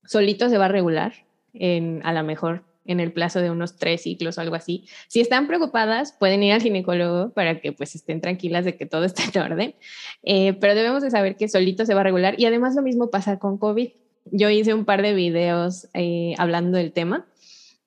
solito 0.05 0.49
se 0.49 0.57
va 0.57 0.67
a 0.67 0.69
regular 0.69 1.15
en, 1.53 2.01
a 2.05 2.13
lo 2.13 2.23
mejor 2.23 2.63
en 2.85 3.01
el 3.01 3.13
plazo 3.13 3.41
de 3.41 3.51
unos 3.51 3.77
tres 3.77 4.03
ciclos 4.03 4.39
o 4.39 4.41
algo 4.41 4.55
así. 4.55 4.87
Si 5.09 5.21
están 5.21 5.47
preocupadas, 5.47 6.13
pueden 6.13 6.43
ir 6.43 6.53
al 6.53 6.63
ginecólogo 6.63 7.33
para 7.33 7.61
que 7.61 7.73
pues 7.73 7.95
estén 7.95 8.21
tranquilas 8.21 8.65
de 8.65 8.77
que 8.77 8.87
todo 8.87 9.05
esté 9.07 9.23
en 9.35 9.43
orden, 9.43 9.75
eh, 10.23 10.55
pero 10.55 10.75
debemos 10.75 11.03
de 11.03 11.11
saber 11.11 11.37
que 11.37 11.49
solito 11.49 11.87
se 11.87 11.95
va 11.95 12.01
a 12.01 12.05
regular 12.05 12.35
y 12.39 12.47
además 12.47 12.75
lo 12.75 12.83
mismo 12.83 13.11
pasa 13.11 13.39
con 13.39 13.59
COVID. 13.59 13.89
Yo 14.31 14.51
hice 14.51 14.75
un 14.75 14.85
par 14.85 15.03
de 15.03 15.15
videos 15.15 15.89
eh, 15.95 16.35
hablando 16.39 16.79
del 16.79 16.93
tema 16.93 17.27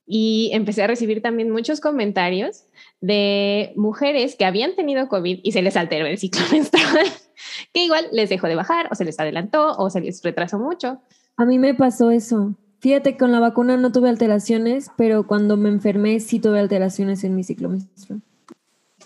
y 0.05 0.49
empecé 0.53 0.83
a 0.83 0.87
recibir 0.87 1.21
también 1.21 1.49
muchos 1.49 1.79
comentarios 1.79 2.65
de 3.01 3.73
mujeres 3.75 4.35
que 4.35 4.45
habían 4.45 4.75
tenido 4.75 5.07
COVID 5.07 5.39
y 5.43 5.51
se 5.51 5.61
les 5.61 5.75
alteró 5.77 6.05
el 6.05 6.17
ciclo 6.17 6.41
menstrual, 6.51 7.07
que 7.73 7.85
igual 7.85 8.07
les 8.11 8.29
dejó 8.29 8.47
de 8.47 8.55
bajar 8.55 8.87
o 8.91 8.95
se 8.95 9.05
les 9.05 9.19
adelantó 9.19 9.75
o 9.77 9.89
se 9.89 10.01
les 10.01 10.21
retrasó 10.21 10.59
mucho. 10.59 11.01
A 11.37 11.45
mí 11.45 11.59
me 11.59 11.73
pasó 11.73 12.11
eso. 12.11 12.55
Fíjate, 12.85 13.17
con 13.17 13.31
la 13.31 13.39
vacuna 13.39 13.77
no 13.77 13.91
tuve 13.91 14.09
alteraciones, 14.09 14.91
pero 14.95 15.25
cuando 15.25 15.57
me 15.57 15.69
enfermé 15.69 16.19
sí 16.19 16.39
tuve 16.39 16.59
alteraciones 16.59 17.23
en 17.23 17.35
mi 17.35 17.43
ciclo 17.43 17.67
menstrual. 17.67 18.21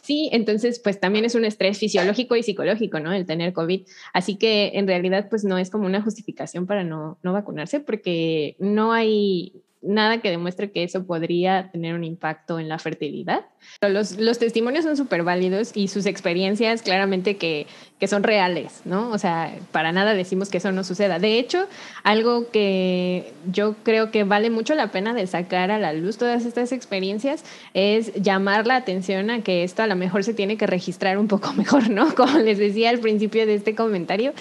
Sí, 0.01 0.27
entonces 0.33 0.79
pues 0.79 0.99
también 0.99 1.23
es 1.23 1.33
un 1.33 1.45
estrés 1.45 1.77
fisiológico 1.77 2.35
y 2.35 2.43
psicológico, 2.43 2.99
¿no? 2.99 3.13
El 3.13 3.25
tener 3.25 3.53
COVID. 3.53 3.87
Así 4.11 4.35
que 4.35 4.71
en 4.73 4.85
realidad 4.85 5.27
pues 5.29 5.45
no 5.45 5.57
es 5.57 5.69
como 5.69 5.85
una 5.85 6.01
justificación 6.01 6.67
para 6.67 6.83
no, 6.83 7.19
no 7.23 7.31
vacunarse 7.31 7.79
porque 7.79 8.57
no 8.59 8.91
hay 8.91 9.53
nada 9.81 10.21
que 10.21 10.29
demuestre 10.29 10.71
que 10.71 10.83
eso 10.83 11.05
podría 11.05 11.71
tener 11.71 11.95
un 11.95 12.03
impacto 12.03 12.59
en 12.59 12.67
la 12.67 12.79
fertilidad. 12.79 13.45
Los, 13.81 14.17
los 14.19 14.39
testimonios 14.39 14.83
son 14.83 14.97
súper 14.97 15.23
válidos 15.23 15.71
y 15.73 15.87
sus 15.87 16.05
experiencias 16.05 16.81
claramente 16.81 17.37
que, 17.37 17.65
que 17.99 18.07
son 18.07 18.23
reales, 18.23 18.81
¿no? 18.85 19.09
O 19.11 19.17
sea, 19.17 19.53
para 19.73 19.91
nada 19.91 20.13
decimos 20.13 20.49
que 20.49 20.57
eso 20.59 20.71
no 20.71 20.85
suceda. 20.85 21.19
De 21.19 21.37
hecho, 21.37 21.67
algo 22.03 22.49
que 22.49 23.33
yo 23.51 23.75
creo 23.83 24.09
que 24.09 24.23
vale 24.23 24.49
mucho 24.49 24.73
la 24.73 24.89
pena 24.89 25.13
de 25.13 25.27
sacar 25.27 25.69
a 25.69 25.79
la 25.79 25.91
luz 25.91 26.17
todas 26.17 26.45
estas 26.45 26.71
experiencias 26.71 27.43
es 27.73 28.13
llamar 28.13 28.65
la 28.67 28.77
atención 28.77 29.29
a 29.29 29.41
que 29.41 29.65
esto 29.65 29.83
a 29.83 29.87
lo 29.87 29.97
mejor 29.97 30.23
se 30.23 30.33
tiene 30.33 30.55
que 30.55 30.65
registrar 30.65 31.17
un 31.17 31.27
poco 31.27 31.51
mejor, 31.57 31.89
¿no? 31.89 32.15
Como 32.15 32.39
les 32.39 32.57
decía 32.57 32.89
al 32.89 32.99
principio 32.99 33.45
de 33.45 33.55
este 33.55 33.75
comentario, 33.75 34.33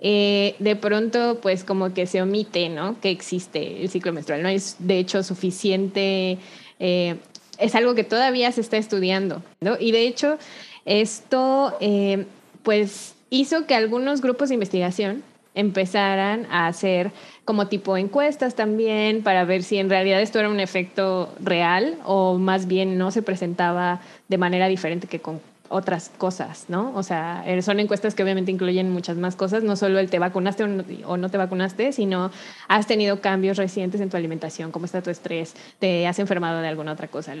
eh, 0.00 0.54
de 0.58 0.76
pronto 0.76 1.38
pues 1.40 1.64
como 1.64 1.94
que 1.94 2.06
se 2.06 2.20
omite, 2.20 2.68
¿no? 2.68 3.00
Que 3.00 3.10
existe 3.10 3.80
el 3.80 3.88
ciclo 3.88 4.12
menstrual. 4.12 4.42
No 4.42 4.50
es 4.50 4.76
de 4.78 4.98
hecho 4.98 5.22
suficiente, 5.22 6.36
eh, 6.78 7.16
es 7.56 7.74
algo 7.74 7.94
que 7.94 8.04
todavía 8.04 8.52
se 8.52 8.60
está 8.60 8.76
estudiando, 8.76 9.42
¿no? 9.62 9.78
Y 9.80 9.92
de 9.92 10.06
hecho 10.06 10.36
esto... 10.84 11.74
Eh, 11.80 12.26
pues 12.66 13.14
hizo 13.30 13.64
que 13.66 13.76
algunos 13.76 14.20
grupos 14.20 14.48
de 14.48 14.54
investigación 14.56 15.22
empezaran 15.54 16.48
a 16.50 16.66
hacer 16.66 17.12
como 17.44 17.68
tipo 17.68 17.96
encuestas 17.96 18.56
también 18.56 19.22
para 19.22 19.44
ver 19.44 19.62
si 19.62 19.78
en 19.78 19.88
realidad 19.88 20.20
esto 20.20 20.40
era 20.40 20.50
un 20.50 20.58
efecto 20.58 21.32
real 21.38 21.96
o 22.04 22.38
más 22.38 22.66
bien 22.66 22.98
no 22.98 23.12
se 23.12 23.22
presentaba 23.22 24.00
de 24.26 24.38
manera 24.38 24.66
diferente 24.66 25.06
que 25.06 25.20
con 25.20 25.40
otras 25.68 26.10
cosas, 26.18 26.64
¿no? 26.68 26.92
O 26.96 27.04
sea, 27.04 27.44
eh, 27.46 27.62
son 27.62 27.78
encuestas 27.78 28.16
que 28.16 28.24
obviamente 28.24 28.50
incluyen 28.50 28.90
muchas 28.90 29.16
más 29.16 29.36
cosas, 29.36 29.62
no 29.62 29.76
solo 29.76 30.00
el 30.00 30.10
te 30.10 30.18
vacunaste 30.18 30.64
o 31.04 31.16
no, 31.16 31.30
te 31.30 31.38
vacunaste, 31.38 31.92
sino 31.92 32.32
has 32.66 32.88
tenido 32.88 33.20
cambios 33.20 33.58
recientes 33.58 34.00
en 34.00 34.10
tu 34.10 34.16
alimentación, 34.16 34.72
cómo 34.72 34.86
está 34.86 35.02
tu 35.02 35.10
estrés, 35.10 35.54
te 35.78 36.06
has 36.08 36.18
enfermado 36.18 36.60
de 36.60 36.68
alguna 36.68 36.92
otra 36.92 37.06
cosa, 37.06 37.34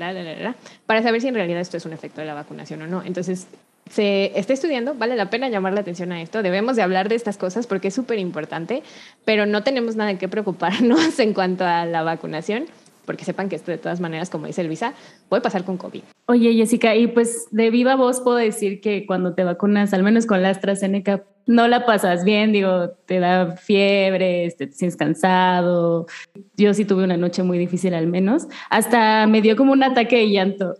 para 0.86 1.02
saber 1.02 1.20
si 1.20 1.28
en 1.28 1.34
realidad 1.34 1.60
esto 1.60 1.76
es 1.76 1.84
un 1.84 1.92
efecto 1.92 2.20
de 2.20 2.28
la 2.28 2.34
vacunación 2.34 2.82
o 2.82 2.86
no. 2.86 3.02
Entonces, 3.02 3.48
se 3.90 4.38
está 4.38 4.52
estudiando, 4.52 4.94
vale 4.94 5.16
la 5.16 5.30
pena 5.30 5.48
llamar 5.48 5.72
la 5.72 5.80
atención 5.80 6.12
a 6.12 6.20
esto, 6.20 6.42
debemos 6.42 6.76
de 6.76 6.82
hablar 6.82 7.08
de 7.08 7.14
estas 7.14 7.36
cosas 7.36 7.66
porque 7.66 7.88
es 7.88 7.94
súper 7.94 8.18
importante, 8.18 8.82
pero 9.24 9.46
no 9.46 9.62
tenemos 9.62 9.96
nada 9.96 10.18
que 10.18 10.28
preocuparnos 10.28 11.18
en 11.18 11.34
cuanto 11.34 11.64
a 11.64 11.86
la 11.86 12.02
vacunación, 12.02 12.66
porque 13.04 13.24
sepan 13.24 13.48
que 13.48 13.56
esto 13.56 13.70
de 13.70 13.78
todas 13.78 14.00
maneras, 14.00 14.30
como 14.30 14.46
dice 14.46 14.64
Luisa, 14.64 14.92
puede 15.28 15.40
pasar 15.40 15.64
con 15.64 15.76
COVID. 15.76 16.02
Oye, 16.26 16.54
Jessica, 16.54 16.96
y 16.96 17.06
pues 17.06 17.46
de 17.52 17.70
viva 17.70 17.94
voz 17.94 18.20
puedo 18.20 18.36
decir 18.36 18.80
que 18.80 19.06
cuando 19.06 19.34
te 19.34 19.44
vacunas, 19.44 19.94
al 19.94 20.02
menos 20.02 20.26
con 20.26 20.42
la 20.42 20.50
AstraZeneca, 20.50 21.22
no 21.46 21.68
la 21.68 21.86
pasas 21.86 22.24
bien, 22.24 22.50
digo, 22.52 22.90
te 23.06 23.20
da 23.20 23.52
fiebre, 23.52 24.52
te 24.58 24.72
sientes 24.72 24.96
cansado. 24.96 26.06
Yo 26.56 26.74
sí 26.74 26.84
tuve 26.84 27.04
una 27.04 27.16
noche 27.16 27.44
muy 27.44 27.56
difícil 27.56 27.94
al 27.94 28.08
menos, 28.08 28.48
hasta 28.68 29.28
me 29.28 29.40
dio 29.40 29.56
como 29.56 29.72
un 29.72 29.84
ataque 29.84 30.16
de 30.16 30.30
llanto 30.30 30.74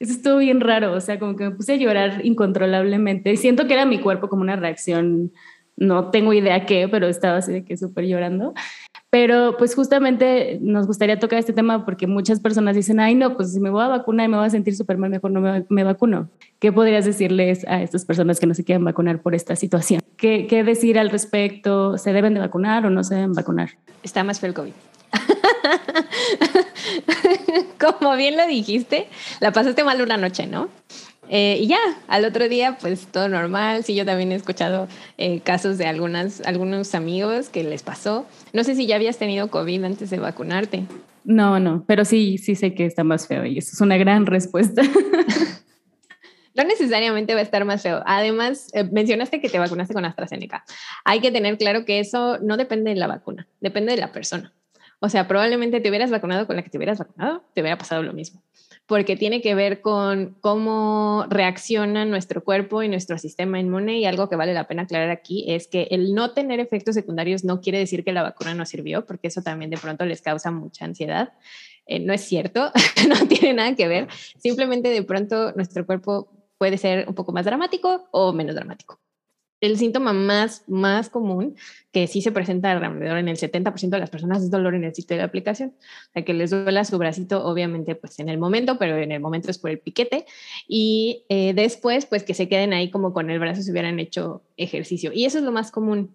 eso 0.00 0.12
estuvo 0.14 0.38
bien 0.38 0.60
raro, 0.60 0.94
o 0.94 1.00
sea, 1.00 1.18
como 1.18 1.36
que 1.36 1.44
me 1.44 1.50
puse 1.50 1.74
a 1.74 1.76
llorar 1.76 2.24
incontrolablemente. 2.24 3.36
Siento 3.36 3.66
que 3.66 3.74
era 3.74 3.84
mi 3.84 4.00
cuerpo 4.00 4.30
como 4.30 4.40
una 4.40 4.56
reacción, 4.56 5.30
no 5.76 6.10
tengo 6.10 6.32
idea 6.32 6.64
qué, 6.64 6.88
pero 6.88 7.06
estaba 7.06 7.36
así 7.36 7.52
de 7.52 7.64
que 7.64 7.76
súper 7.76 8.06
llorando. 8.06 8.54
Pero 9.10 9.56
pues 9.58 9.74
justamente 9.74 10.58
nos 10.62 10.86
gustaría 10.86 11.18
tocar 11.18 11.38
este 11.38 11.52
tema 11.52 11.84
porque 11.84 12.06
muchas 12.06 12.40
personas 12.40 12.76
dicen, 12.76 12.98
ay 12.98 13.14
no, 13.14 13.36
pues 13.36 13.52
si 13.52 13.60
me 13.60 13.68
voy 13.68 13.82
a 13.82 13.88
vacunar 13.88 14.26
y 14.26 14.28
me 14.30 14.38
voy 14.38 14.46
a 14.46 14.50
sentir 14.50 14.74
súper 14.74 14.96
mal, 14.96 15.10
mejor 15.10 15.32
no 15.32 15.64
me, 15.68 15.84
vacuno. 15.84 16.30
¿Qué 16.60 16.72
podrías 16.72 17.04
decirles 17.04 17.66
a 17.68 17.82
estas 17.82 18.06
personas 18.06 18.40
que 18.40 18.46
no 18.46 18.54
se 18.54 18.64
quieren 18.64 18.84
vacunar 18.84 19.20
por 19.20 19.34
esta 19.34 19.54
situación? 19.54 20.00
¿Qué, 20.16 20.46
¿Qué 20.46 20.64
decir 20.64 20.98
al 20.98 21.10
respecto? 21.10 21.98
¿Se 21.98 22.14
deben 22.14 22.32
de 22.32 22.40
vacunar 22.40 22.86
o 22.86 22.90
no 22.90 23.04
se 23.04 23.16
deben 23.16 23.32
vacunar? 23.34 23.70
Está 24.02 24.24
más 24.24 24.40
feo 24.40 24.48
el 24.48 24.54
COVID. 24.54 24.72
Como 27.78 28.16
bien 28.16 28.36
lo 28.36 28.46
dijiste, 28.46 29.08
la 29.40 29.52
pasaste 29.52 29.84
mal 29.84 30.00
una 30.00 30.16
noche, 30.16 30.46
¿no? 30.46 30.68
Eh, 31.32 31.58
y 31.60 31.68
ya, 31.68 31.78
al 32.08 32.24
otro 32.24 32.48
día, 32.48 32.76
pues 32.80 33.06
todo 33.06 33.28
normal. 33.28 33.84
Sí, 33.84 33.94
yo 33.94 34.04
también 34.04 34.32
he 34.32 34.34
escuchado 34.34 34.88
eh, 35.16 35.38
casos 35.40 35.78
de 35.78 35.86
algunas, 35.86 36.40
algunos 36.40 36.92
amigos 36.96 37.48
que 37.48 37.62
les 37.62 37.84
pasó. 37.84 38.26
No 38.52 38.64
sé 38.64 38.74
si 38.74 38.86
ya 38.86 38.96
habías 38.96 39.16
tenido 39.16 39.48
COVID 39.48 39.84
antes 39.84 40.10
de 40.10 40.18
vacunarte. 40.18 40.86
No, 41.22 41.60
no, 41.60 41.84
pero 41.86 42.04
sí, 42.04 42.36
sí 42.38 42.56
sé 42.56 42.74
que 42.74 42.84
está 42.84 43.04
más 43.04 43.28
feo 43.28 43.44
y 43.44 43.58
eso 43.58 43.70
es 43.74 43.80
una 43.80 43.96
gran 43.96 44.26
respuesta. 44.26 44.82
no 46.54 46.64
necesariamente 46.64 47.34
va 47.34 47.40
a 47.40 47.44
estar 47.44 47.64
más 47.64 47.82
feo. 47.82 48.02
Además, 48.06 48.68
eh, 48.72 48.84
mencionaste 48.84 49.40
que 49.40 49.48
te 49.48 49.60
vacunaste 49.60 49.94
con 49.94 50.04
AstraZeneca. 50.04 50.64
Hay 51.04 51.20
que 51.20 51.30
tener 51.30 51.58
claro 51.58 51.84
que 51.84 52.00
eso 52.00 52.38
no 52.38 52.56
depende 52.56 52.90
de 52.90 52.96
la 52.96 53.06
vacuna, 53.06 53.46
depende 53.60 53.92
de 53.92 53.98
la 53.98 54.10
persona. 54.10 54.52
O 55.02 55.08
sea, 55.08 55.26
probablemente 55.26 55.80
te 55.80 55.88
hubieras 55.88 56.10
vacunado 56.10 56.46
con 56.46 56.56
la 56.56 56.62
que 56.62 56.68
te 56.68 56.76
hubieras 56.76 56.98
vacunado, 56.98 57.42
te 57.54 57.62
hubiera 57.62 57.78
pasado 57.78 58.02
lo 58.02 58.12
mismo, 58.12 58.42
porque 58.86 59.16
tiene 59.16 59.40
que 59.40 59.54
ver 59.54 59.80
con 59.80 60.36
cómo 60.42 61.24
reacciona 61.30 62.04
nuestro 62.04 62.44
cuerpo 62.44 62.82
y 62.82 62.88
nuestro 62.88 63.16
sistema 63.16 63.58
inmune 63.58 63.98
y 63.98 64.04
algo 64.04 64.28
que 64.28 64.36
vale 64.36 64.52
la 64.52 64.68
pena 64.68 64.82
aclarar 64.82 65.10
aquí 65.10 65.46
es 65.48 65.68
que 65.68 65.88
el 65.90 66.14
no 66.14 66.32
tener 66.32 66.60
efectos 66.60 66.94
secundarios 66.94 67.44
no 67.44 67.62
quiere 67.62 67.78
decir 67.78 68.04
que 68.04 68.12
la 68.12 68.22
vacuna 68.22 68.54
no 68.54 68.66
sirvió, 68.66 69.06
porque 69.06 69.28
eso 69.28 69.40
también 69.40 69.70
de 69.70 69.78
pronto 69.78 70.04
les 70.04 70.20
causa 70.20 70.50
mucha 70.50 70.84
ansiedad. 70.84 71.32
Eh, 71.86 71.98
no 71.98 72.12
es 72.12 72.20
cierto, 72.20 72.70
no 73.08 73.26
tiene 73.26 73.54
nada 73.54 73.74
que 73.74 73.88
ver, 73.88 74.08
simplemente 74.36 74.90
de 74.90 75.02
pronto 75.02 75.52
nuestro 75.52 75.86
cuerpo 75.86 76.28
puede 76.58 76.76
ser 76.76 77.08
un 77.08 77.14
poco 77.14 77.32
más 77.32 77.46
dramático 77.46 78.06
o 78.10 78.34
menos 78.34 78.54
dramático 78.54 79.00
el 79.60 79.76
síntoma 79.76 80.12
más, 80.12 80.64
más 80.68 81.10
común 81.10 81.56
que 81.92 82.06
sí 82.06 82.22
se 82.22 82.32
presenta 82.32 82.70
alrededor 82.70 83.18
en 83.18 83.28
el 83.28 83.36
70% 83.36 83.90
de 83.90 83.98
las 83.98 84.10
personas 84.10 84.42
es 84.42 84.50
dolor 84.50 84.74
en 84.74 84.84
el 84.84 84.94
sitio 84.94 85.16
de 85.16 85.18
la 85.18 85.26
aplicación. 85.26 85.74
O 85.78 86.12
sea, 86.12 86.24
que 86.24 86.32
les 86.32 86.50
duela 86.50 86.84
su 86.84 86.96
bracito, 86.98 87.44
obviamente, 87.44 87.94
pues 87.94 88.18
en 88.20 88.28
el 88.28 88.38
momento, 88.38 88.78
pero 88.78 88.96
en 88.96 89.12
el 89.12 89.20
momento 89.20 89.50
es 89.50 89.58
por 89.58 89.70
el 89.70 89.78
piquete. 89.78 90.24
Y 90.66 91.24
eh, 91.28 91.52
después, 91.54 92.06
pues 92.06 92.22
que 92.22 92.34
se 92.34 92.48
queden 92.48 92.72
ahí 92.72 92.90
como 92.90 93.12
con 93.12 93.30
el 93.30 93.38
brazo 93.38 93.62
si 93.62 93.70
hubieran 93.70 93.98
hecho 93.98 94.42
ejercicio. 94.56 95.12
Y 95.12 95.26
eso 95.26 95.38
es 95.38 95.44
lo 95.44 95.52
más 95.52 95.70
común. 95.70 96.10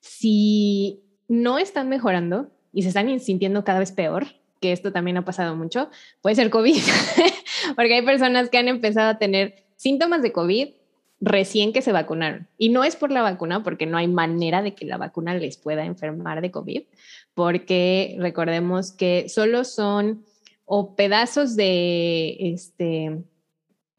Si 0.00 1.02
no 1.28 1.58
están 1.58 1.88
mejorando 1.88 2.50
y 2.72 2.82
se 2.82 2.88
están 2.88 3.18
sintiendo 3.20 3.64
cada 3.64 3.80
vez 3.80 3.92
peor, 3.92 4.26
que 4.60 4.72
esto 4.72 4.92
también 4.92 5.16
ha 5.16 5.24
pasado 5.24 5.56
mucho, 5.56 5.90
puede 6.22 6.36
ser 6.36 6.50
COVID, 6.50 6.76
porque 7.76 7.94
hay 7.94 8.02
personas 8.02 8.48
que 8.48 8.58
han 8.58 8.68
empezado 8.68 9.10
a 9.10 9.18
tener 9.18 9.64
síntomas 9.76 10.22
de 10.22 10.32
COVID 10.32 10.68
recién 11.24 11.72
que 11.72 11.82
se 11.82 11.92
vacunaron. 11.92 12.46
Y 12.58 12.68
no 12.68 12.84
es 12.84 12.96
por 12.96 13.10
la 13.10 13.22
vacuna, 13.22 13.62
porque 13.62 13.86
no 13.86 13.96
hay 13.96 14.08
manera 14.08 14.62
de 14.62 14.74
que 14.74 14.84
la 14.84 14.98
vacuna 14.98 15.34
les 15.34 15.56
pueda 15.56 15.84
enfermar 15.84 16.40
de 16.40 16.50
COVID, 16.50 16.82
porque 17.34 18.16
recordemos 18.18 18.92
que 18.92 19.28
solo 19.28 19.64
son 19.64 20.24
o 20.66 20.94
pedazos 20.94 21.56
de, 21.56 22.36
este, 22.40 23.22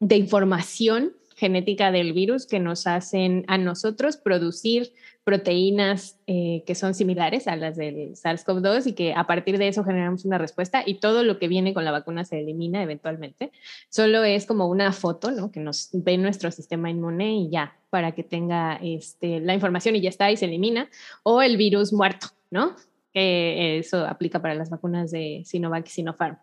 de 0.00 0.16
información 0.16 1.12
genética 1.36 1.92
del 1.92 2.12
virus 2.12 2.46
que 2.46 2.60
nos 2.60 2.86
hacen 2.86 3.44
a 3.46 3.58
nosotros 3.58 4.16
producir 4.16 4.92
proteínas 5.26 6.20
eh, 6.28 6.62
que 6.68 6.76
son 6.76 6.94
similares 6.94 7.48
a 7.48 7.56
las 7.56 7.76
del 7.76 8.12
SARS-CoV-2 8.14 8.86
y 8.86 8.92
que 8.92 9.12
a 9.12 9.26
partir 9.26 9.58
de 9.58 9.66
eso 9.66 9.82
generamos 9.82 10.24
una 10.24 10.38
respuesta 10.38 10.84
y 10.86 11.00
todo 11.00 11.24
lo 11.24 11.40
que 11.40 11.48
viene 11.48 11.74
con 11.74 11.84
la 11.84 11.90
vacuna 11.90 12.24
se 12.24 12.38
elimina 12.38 12.80
eventualmente. 12.80 13.50
Solo 13.88 14.22
es 14.22 14.46
como 14.46 14.68
una 14.68 14.92
foto, 14.92 15.32
¿no? 15.32 15.50
Que 15.50 15.58
nos 15.58 15.88
ve 15.92 16.16
nuestro 16.16 16.52
sistema 16.52 16.90
inmune 16.90 17.38
y 17.38 17.50
ya, 17.50 17.76
para 17.90 18.12
que 18.12 18.22
tenga 18.22 18.78
este, 18.80 19.40
la 19.40 19.52
información 19.52 19.96
y 19.96 20.00
ya 20.00 20.10
está 20.10 20.30
y 20.30 20.36
se 20.36 20.44
elimina. 20.44 20.88
O 21.24 21.42
el 21.42 21.56
virus 21.56 21.92
muerto, 21.92 22.28
¿no? 22.52 22.76
Que 23.12 23.78
eso 23.78 24.06
aplica 24.06 24.40
para 24.40 24.54
las 24.54 24.70
vacunas 24.70 25.10
de 25.10 25.42
Sinovac 25.44 25.88
y 25.88 25.90
Sinopharm. 25.90 26.38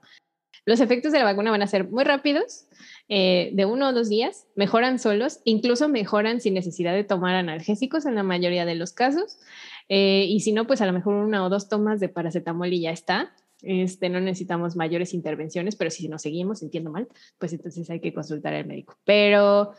Los 0.66 0.80
efectos 0.80 1.12
de 1.12 1.20
la 1.20 1.26
vacuna 1.26 1.52
van 1.52 1.62
a 1.62 1.68
ser 1.68 1.90
muy 1.90 2.04
rápidos, 2.04 2.68
eh, 3.10 3.52
de 3.54 3.66
uno 3.66 3.90
o 3.90 3.94
dos 3.94 4.10
días, 4.10 4.48
mejoran 4.56 4.98
solos, 4.98 5.40
incluso 5.44 5.90
mejoran 5.90 6.40
sin 6.40 6.54
necesidad 6.54 6.94
de 6.94 7.04
tomar 7.04 7.36
analgésicos 7.36 8.06
en 8.06 8.16
la 8.16 8.24
mayoría 8.24 8.66
de 8.66 8.76
los 8.76 8.94
casos. 8.94 9.38
Eh, 9.90 10.26
y 10.30 10.40
si 10.40 10.54
no, 10.54 10.66
pues 10.66 10.82
a 10.82 10.86
lo 10.86 10.94
mejor 10.94 11.16
una 11.16 11.46
o 11.46 11.50
dos 11.50 11.68
tomas 11.68 12.00
de 12.00 12.10
paracetamol 12.10 12.72
y 12.72 12.82
ya 12.82 12.92
está. 12.92 13.34
Este, 13.62 14.10
no 14.10 14.20
necesitamos 14.20 14.76
mayores 14.76 15.14
intervenciones, 15.14 15.76
pero 15.76 15.90
si 15.90 16.08
nos 16.08 16.22
seguimos 16.22 16.60
sintiendo 16.60 16.92
mal, 16.92 17.08
pues 17.38 17.54
entonces 17.54 17.90
hay 17.90 18.00
que 18.00 18.14
consultar 18.14 18.54
al 18.54 18.66
médico. 18.66 18.98
Pero 19.06 19.74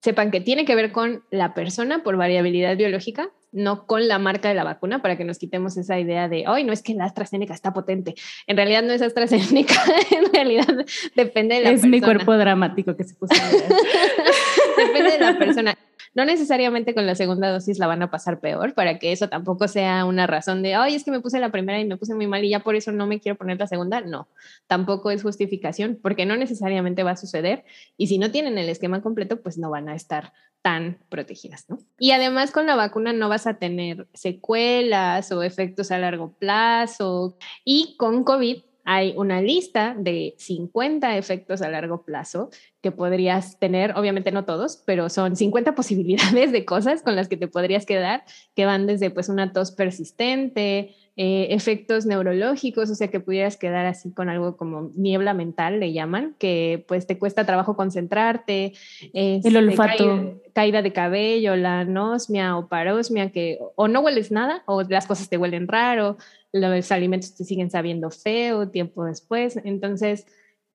sepan 0.00 0.30
que 0.30 0.40
tiene 0.40 0.64
que 0.64 0.74
ver 0.74 0.92
con 0.92 1.24
la 1.30 1.54
persona 1.54 2.02
por 2.02 2.16
variabilidad 2.16 2.76
biológica, 2.76 3.30
no 3.52 3.86
con 3.86 4.08
la 4.08 4.18
marca 4.18 4.48
de 4.48 4.54
la 4.54 4.64
vacuna, 4.64 5.02
para 5.02 5.16
que 5.16 5.24
nos 5.24 5.38
quitemos 5.38 5.76
esa 5.76 5.98
idea 5.98 6.28
de, 6.28 6.48
hoy 6.48 6.64
no 6.64 6.72
es 6.72 6.82
que 6.82 6.94
la 6.94 7.04
AstraZeneca 7.04 7.54
está 7.54 7.72
potente. 7.72 8.14
En 8.46 8.56
realidad 8.56 8.82
no 8.82 8.92
es 8.92 9.02
AstraZeneca, 9.02 9.74
en 10.10 10.32
realidad 10.32 10.86
depende 11.14 11.56
de 11.56 11.60
la 11.62 11.70
persona. 11.70 11.86
Es 11.86 11.90
mi 11.90 12.00
cuerpo 12.00 12.36
dramático 12.36 12.96
que 12.96 13.04
se 13.04 13.14
puso. 13.14 13.34
depende 14.76 15.12
de 15.12 15.20
la 15.20 15.38
persona. 15.38 15.78
No 16.14 16.24
necesariamente 16.24 16.94
con 16.94 17.06
la 17.06 17.14
segunda 17.14 17.50
dosis 17.50 17.78
la 17.78 17.86
van 17.86 18.02
a 18.02 18.10
pasar 18.10 18.40
peor, 18.40 18.74
para 18.74 18.98
que 18.98 19.12
eso 19.12 19.28
tampoco 19.28 19.68
sea 19.68 20.04
una 20.04 20.26
razón 20.26 20.62
de, 20.62 20.74
ay, 20.74 20.94
es 20.94 21.04
que 21.04 21.10
me 21.10 21.20
puse 21.20 21.40
la 21.40 21.50
primera 21.50 21.80
y 21.80 21.86
me 21.86 21.96
puse 21.96 22.14
muy 22.14 22.26
mal 22.26 22.44
y 22.44 22.50
ya 22.50 22.60
por 22.60 22.74
eso 22.74 22.92
no 22.92 23.06
me 23.06 23.20
quiero 23.20 23.38
poner 23.38 23.58
la 23.58 23.66
segunda. 23.66 24.00
No, 24.00 24.28
tampoco 24.66 25.10
es 25.10 25.22
justificación, 25.22 25.98
porque 26.02 26.26
no 26.26 26.36
necesariamente 26.36 27.02
va 27.02 27.12
a 27.12 27.16
suceder. 27.16 27.64
Y 27.96 28.08
si 28.08 28.18
no 28.18 28.30
tienen 28.30 28.58
el 28.58 28.68
esquema 28.68 29.00
completo, 29.02 29.40
pues 29.40 29.58
no 29.58 29.70
van 29.70 29.88
a 29.88 29.94
estar 29.94 30.32
tan 30.62 30.98
protegidas, 31.08 31.68
¿no? 31.68 31.78
Y 31.98 32.12
además 32.12 32.52
con 32.52 32.66
la 32.66 32.76
vacuna 32.76 33.12
no 33.12 33.28
vas 33.28 33.46
a 33.46 33.54
tener 33.54 34.06
secuelas 34.14 35.32
o 35.32 35.42
efectos 35.42 35.90
a 35.90 35.98
largo 35.98 36.32
plazo. 36.38 37.36
Y 37.64 37.96
con 37.96 38.22
COVID 38.22 38.62
hay 38.84 39.14
una 39.16 39.40
lista 39.40 39.94
de 39.96 40.34
50 40.38 41.16
efectos 41.16 41.62
a 41.62 41.68
largo 41.68 42.02
plazo 42.04 42.50
que 42.80 42.90
podrías 42.90 43.58
tener, 43.58 43.96
obviamente 43.96 44.32
no 44.32 44.44
todos, 44.44 44.82
pero 44.84 45.08
son 45.08 45.36
50 45.36 45.74
posibilidades 45.76 46.52
de 46.52 46.64
cosas 46.64 47.02
con 47.02 47.16
las 47.16 47.28
que 47.28 47.36
te 47.36 47.48
podrías 47.48 47.86
quedar, 47.86 48.24
que 48.54 48.66
van 48.66 48.86
desde 48.86 49.10
pues 49.10 49.28
una 49.28 49.52
tos 49.52 49.72
persistente, 49.72 50.94
eh, 51.14 51.48
efectos 51.50 52.06
neurológicos, 52.06 52.88
o 52.88 52.94
sea 52.94 53.08
que 53.08 53.20
pudieras 53.20 53.58
quedar 53.58 53.84
así 53.84 54.12
con 54.12 54.30
algo 54.30 54.56
como 54.56 54.92
niebla 54.94 55.34
mental, 55.34 55.78
le 55.78 55.92
llaman, 55.92 56.34
que 56.38 56.86
pues 56.88 57.06
te 57.06 57.18
cuesta 57.18 57.44
trabajo 57.44 57.76
concentrarte, 57.76 58.72
el 59.12 59.44
este, 59.44 59.58
olfato, 59.58 60.40
caída, 60.54 60.80
de 60.80 60.94
cabello, 60.94 61.54
la 61.54 61.80
anosmia 61.80 62.56
o 62.56 62.66
parosmia, 62.66 63.30
que 63.30 63.58
o 63.74 63.88
no 63.88 64.00
hueles 64.00 64.32
nada 64.32 64.62
o 64.64 64.82
las 64.84 65.06
cosas 65.06 65.28
te 65.28 65.36
huelen 65.36 65.68
raro, 65.68 66.16
los 66.52 66.92
alimentos 66.92 67.34
te 67.34 67.44
siguen 67.44 67.70
sabiendo 67.70 68.10
feo 68.10 68.68
tiempo 68.68 69.04
después, 69.04 69.58
entonces 69.64 70.26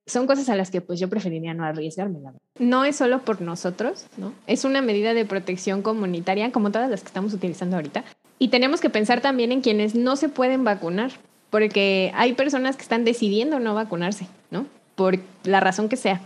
son 0.06 0.26
cosas 0.26 0.50
a 0.50 0.56
las 0.56 0.72
que 0.72 0.82
pues 0.82 1.00
yo 1.00 1.10
preferiría 1.10 1.54
no 1.54 1.66
arriesgarme, 1.66 2.20
la. 2.20 2.34
No 2.60 2.86
es 2.86 2.96
solo 2.96 3.24
por 3.24 3.42
nosotros, 3.42 4.06
¿no? 4.18 4.34
Es 4.48 4.64
una 4.64 4.82
medida 4.82 5.14
de 5.14 5.26
protección 5.26 5.82
comunitaria 5.82 6.52
como 6.52 6.72
todas 6.72 6.90
las 6.90 7.02
que 7.02 7.08
estamos 7.08 7.34
utilizando 7.34 7.76
ahorita, 7.76 8.04
y 8.40 8.48
tenemos 8.50 8.82
que 8.82 8.90
pensar 8.90 9.22
también 9.22 9.52
en 9.52 9.62
quienes 9.62 9.96
no 9.96 10.16
se 10.16 10.30
pueden 10.30 10.64
vacunar, 10.64 11.12
porque 11.50 12.12
hay 12.16 12.34
personas 12.34 12.76
que 12.76 12.84
están 12.84 13.04
decidiendo 13.04 13.60
no 13.60 13.74
vacunarse, 13.74 14.28
¿no? 14.52 14.66
Por 14.96 15.20
la 15.44 15.60
razón 15.60 15.90
que 15.90 15.98
sea, 15.98 16.22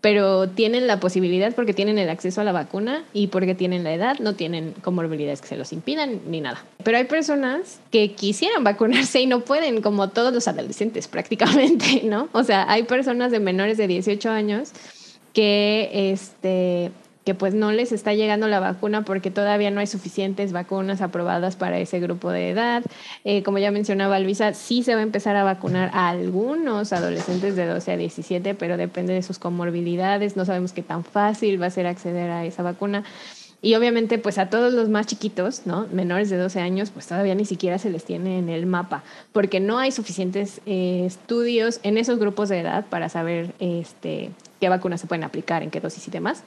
pero 0.00 0.48
tienen 0.48 0.86
la 0.86 1.00
posibilidad 1.00 1.54
porque 1.54 1.74
tienen 1.74 1.98
el 1.98 2.08
acceso 2.08 2.40
a 2.40 2.44
la 2.44 2.52
vacuna 2.52 3.04
y 3.12 3.28
porque 3.28 3.54
tienen 3.54 3.82
la 3.82 3.92
edad, 3.92 4.18
no 4.20 4.34
tienen 4.34 4.72
comorbilidades 4.82 5.40
que 5.40 5.48
se 5.48 5.56
los 5.56 5.72
impidan 5.72 6.20
ni 6.26 6.40
nada. 6.40 6.64
Pero 6.84 6.98
hay 6.98 7.04
personas 7.04 7.80
que 7.90 8.12
quisieran 8.12 8.62
vacunarse 8.62 9.20
y 9.20 9.26
no 9.26 9.40
pueden, 9.40 9.82
como 9.82 10.10
todos 10.10 10.32
los 10.32 10.46
adolescentes 10.46 11.08
prácticamente, 11.08 12.02
¿no? 12.04 12.28
O 12.32 12.44
sea, 12.44 12.70
hay 12.70 12.84
personas 12.84 13.32
de 13.32 13.40
menores 13.40 13.76
de 13.76 13.88
18 13.88 14.30
años 14.30 14.70
que 15.32 16.10
este, 16.12 16.92
que 17.28 17.34
pues 17.34 17.52
no 17.52 17.72
les 17.72 17.92
está 17.92 18.14
llegando 18.14 18.48
la 18.48 18.58
vacuna 18.58 19.04
porque 19.04 19.30
todavía 19.30 19.70
no 19.70 19.80
hay 19.80 19.86
suficientes 19.86 20.52
vacunas 20.52 21.02
aprobadas 21.02 21.56
para 21.56 21.78
ese 21.78 22.00
grupo 22.00 22.30
de 22.30 22.48
edad. 22.48 22.82
Eh, 23.22 23.42
como 23.42 23.58
ya 23.58 23.70
mencionaba 23.70 24.18
Luisa, 24.18 24.54
sí 24.54 24.82
se 24.82 24.94
va 24.94 25.00
a 25.00 25.02
empezar 25.02 25.36
a 25.36 25.44
vacunar 25.44 25.90
a 25.92 26.08
algunos 26.08 26.94
adolescentes 26.94 27.54
de 27.54 27.66
12 27.66 27.92
a 27.92 27.96
17, 27.98 28.54
pero 28.54 28.78
depende 28.78 29.12
de 29.12 29.22
sus 29.22 29.38
comorbilidades. 29.38 30.38
No 30.38 30.46
sabemos 30.46 30.72
qué 30.72 30.82
tan 30.82 31.04
fácil 31.04 31.60
va 31.60 31.66
a 31.66 31.70
ser 31.70 31.86
acceder 31.86 32.30
a 32.30 32.46
esa 32.46 32.62
vacuna. 32.62 33.04
Y 33.60 33.74
obviamente, 33.74 34.16
pues 34.16 34.38
a 34.38 34.48
todos 34.48 34.72
los 34.72 34.88
más 34.88 35.06
chiquitos, 35.06 35.66
¿no? 35.66 35.86
Menores 35.92 36.30
de 36.30 36.38
12 36.38 36.60
años, 36.60 36.88
pues 36.88 37.08
todavía 37.08 37.34
ni 37.34 37.44
siquiera 37.44 37.76
se 37.76 37.90
les 37.90 38.04
tiene 38.04 38.38
en 38.38 38.48
el 38.48 38.64
mapa, 38.64 39.02
porque 39.32 39.60
no 39.60 39.78
hay 39.78 39.92
suficientes 39.92 40.62
eh, 40.64 41.02
estudios 41.04 41.80
en 41.82 41.98
esos 41.98 42.18
grupos 42.18 42.48
de 42.48 42.60
edad 42.60 42.86
para 42.86 43.10
saber 43.10 43.52
este, 43.58 44.30
qué 44.62 44.70
vacunas 44.70 45.02
se 45.02 45.06
pueden 45.06 45.24
aplicar, 45.24 45.62
en 45.62 45.70
qué 45.70 45.80
dosis 45.80 46.08
y 46.08 46.10
demás. 46.10 46.42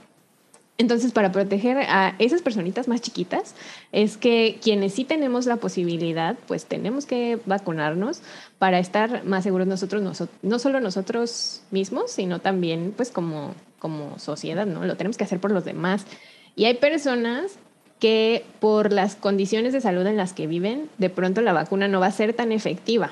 Entonces, 0.82 1.12
para 1.12 1.32
proteger 1.32 1.78
a 1.78 2.16
esas 2.18 2.42
personitas 2.42 2.88
más 2.88 3.02
chiquitas, 3.02 3.54
es 3.92 4.18
que 4.18 4.58
quienes 4.64 4.96
sí 4.96 5.06
tenemos 5.06 5.46
la 5.46 5.58
posibilidad, 5.58 6.36
pues 6.48 6.66
tenemos 6.66 7.06
que 7.06 7.38
vacunarnos 7.46 8.24
para 8.58 8.80
estar 8.80 9.24
más 9.24 9.44
seguros 9.44 9.68
nosotros, 9.68 10.02
no 10.42 10.58
solo 10.58 10.80
nosotros 10.80 11.62
mismos, 11.70 12.10
sino 12.10 12.40
también 12.40 12.96
pues 12.98 13.12
como, 13.12 13.54
como 13.78 14.18
sociedad, 14.18 14.66
¿no? 14.66 14.84
Lo 14.84 14.98
tenemos 14.98 15.18
que 15.18 15.24
hacer 15.24 15.40
por 15.40 15.52
los 15.52 15.66
demás. 15.66 16.08
Y 16.56 16.66
hay 16.66 16.74
personas 16.74 17.60
que 18.00 18.44
por 18.60 18.92
las 18.92 19.16
condiciones 19.16 19.74
de 19.74 19.82
salud 19.82 20.08
en 20.08 20.18
las 20.18 20.34
que 20.34 20.48
viven, 20.48 20.90
de 20.98 21.12
pronto 21.12 21.42
la 21.42 21.54
vacuna 21.54 21.90
no 21.90 22.00
va 22.00 22.08
a 22.08 22.12
ser 22.12 22.34
tan 22.34 22.52
efectiva. 22.52 23.12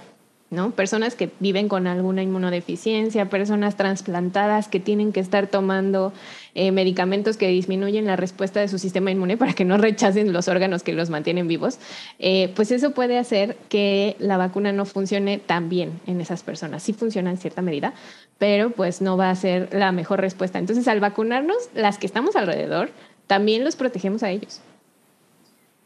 ¿No? 0.52 0.72
Personas 0.72 1.16
que 1.16 1.30
viven 1.40 1.68
con 1.68 1.86
alguna 1.86 2.24
inmunodeficiencia, 2.24 3.30
personas 3.30 3.76
trasplantadas 3.76 4.68
que 4.68 4.80
tienen 4.80 5.12
que 5.12 5.20
estar 5.20 5.48
tomando 5.48 6.12
eh, 6.56 6.72
medicamentos 6.72 7.38
que 7.38 7.48
disminuyen 7.48 8.06
la 8.06 8.16
respuesta 8.16 8.60
de 8.60 8.68
su 8.68 8.80
sistema 8.80 9.12
inmune 9.12 9.38
para 9.38 9.54
que 9.54 9.64
no 9.66 9.78
rechacen 9.78 10.34
los 10.34 10.48
órganos 10.48 10.82
que 10.82 10.94
los 10.94 11.10
mantienen 11.10 11.48
vivos, 11.48 11.78
eh, 12.18 12.52
pues 12.56 12.72
eso 12.72 12.92
puede 12.92 13.20
hacer 13.20 13.58
que 13.70 14.16
la 14.20 14.38
vacuna 14.38 14.72
no 14.72 14.86
funcione 14.86 15.38
tan 15.38 15.70
bien 15.70 16.00
en 16.08 16.20
esas 16.20 16.42
personas. 16.42 16.82
Sí 16.82 16.94
funciona 16.94 17.30
en 17.30 17.38
cierta 17.38 17.62
medida, 17.62 17.94
pero 18.40 18.72
pues 18.72 19.02
no 19.02 19.18
va 19.18 19.30
a 19.30 19.36
ser 19.36 19.74
la 19.74 19.92
mejor 19.92 20.20
respuesta. 20.22 20.58
Entonces, 20.58 20.88
al 20.88 21.00
vacunarnos, 21.00 21.70
las 21.76 22.00
que 22.00 22.08
estamos 22.08 22.36
alrededor, 22.36 22.90
también 23.28 23.64
los 23.64 23.76
protegemos 23.76 24.24
a 24.24 24.32
ellos. 24.32 24.62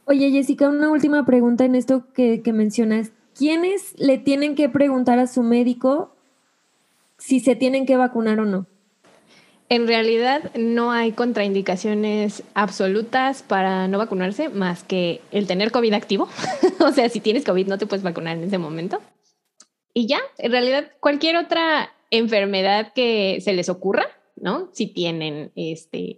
Oye, 0.06 0.32
Jessica, 0.32 0.70
una 0.70 0.90
última 0.90 1.26
pregunta 1.26 1.66
en 1.66 1.76
esto 1.76 2.06
que, 2.14 2.42
que 2.42 2.54
¿quiénes 3.36 3.94
le 3.98 4.18
tienen 4.18 4.56
que 4.56 4.70
preguntar 4.70 5.20
a 5.20 5.28
su 5.28 5.44
médico 5.44 6.16
si 7.18 7.40
se 7.40 7.56
tienen 7.56 7.86
que 7.86 7.98
vacunar 7.98 8.40
o 8.40 8.46
no? 8.46 8.68
En 9.70 9.88
realidad 9.88 10.52
no 10.56 10.92
hay 10.92 11.14
contraindicaciones 11.14 12.44
absolutas 12.54 13.42
para 13.44 13.88
no 13.88 13.98
vacunarse 13.98 14.50
más 14.50 14.84
que 14.84 15.22
el 15.32 15.48
tener 15.48 15.72
COVID 15.72 15.94
activo. 15.94 16.28
o 16.80 16.92
sea, 16.92 17.10
si 17.10 17.20
tienes 17.20 17.46
COVID 17.46 17.68
no 17.68 17.78
te 17.78 17.88
puedes 17.88 18.04
vacunar 18.04 18.38
en 18.38 18.44
ese 18.44 18.58
momento. 18.58 19.02
Y 19.94 20.08
ya, 20.08 20.20
en 20.38 20.52
realidad 20.52 20.92
cualquier 21.00 21.38
otra 21.38 21.92
enfermedad 22.12 22.94
que 22.94 23.40
se 23.42 23.54
les 23.54 23.70
ocurra, 23.70 24.06
¿no? 24.36 24.70
Si 24.74 24.88
tienen 24.88 25.52
este 25.56 26.18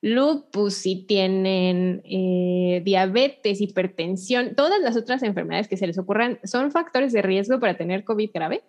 lupus, 0.00 0.74
si 0.74 1.06
tienen 1.06 2.02
eh, 2.04 2.82
diabetes, 2.84 3.60
hipertensión, 3.60 4.54
todas 4.54 4.80
las 4.80 4.96
otras 4.96 5.22
enfermedades 5.22 5.68
que 5.68 5.76
se 5.76 5.86
les 5.86 5.98
ocurran 5.98 6.38
son 6.44 6.70
factores 6.70 7.12
de 7.12 7.22
riesgo 7.22 7.58
para 7.58 7.76
tener 7.76 8.04
COVID 8.04 8.30
grave, 8.32 8.62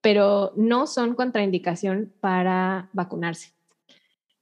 pero 0.00 0.52
no 0.56 0.86
son 0.86 1.14
contraindicación 1.14 2.12
para 2.20 2.88
vacunarse. 2.92 3.52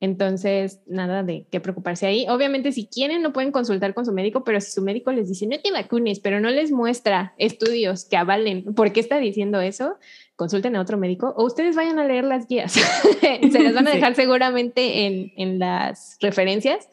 Entonces, 0.02 0.80
nada 0.86 1.22
de 1.22 1.46
qué 1.50 1.60
preocuparse 1.60 2.06
ahí. 2.06 2.26
Obviamente, 2.30 2.72
si 2.72 2.86
quieren, 2.86 3.20
no 3.20 3.34
pueden 3.34 3.52
consultar 3.52 3.92
con 3.92 4.06
su 4.06 4.12
médico, 4.12 4.44
pero 4.44 4.58
si 4.62 4.70
su 4.70 4.80
médico 4.80 5.12
les 5.12 5.28
dice, 5.28 5.46
no 5.46 5.60
te 5.60 5.70
vacunes, 5.70 6.20
pero 6.20 6.40
no 6.40 6.48
les 6.48 6.72
muestra 6.72 7.34
estudios 7.36 8.06
que 8.06 8.16
avalen 8.16 8.74
por 8.74 8.92
qué 8.92 9.00
está 9.00 9.18
diciendo 9.18 9.60
eso, 9.60 9.98
consulten 10.40 10.74
a 10.74 10.80
otro 10.80 10.96
médico 10.96 11.34
o 11.36 11.44
ustedes 11.44 11.76
vayan 11.76 11.98
a 11.98 12.06
leer 12.06 12.24
las 12.24 12.48
guías. 12.48 12.72
Se 13.52 13.60
las 13.62 13.74
van 13.74 13.86
a 13.86 13.90
dejar 13.90 14.14
seguramente 14.14 15.04
en, 15.04 15.34
en, 15.36 15.58
las 15.58 16.16
referencias. 16.22 16.88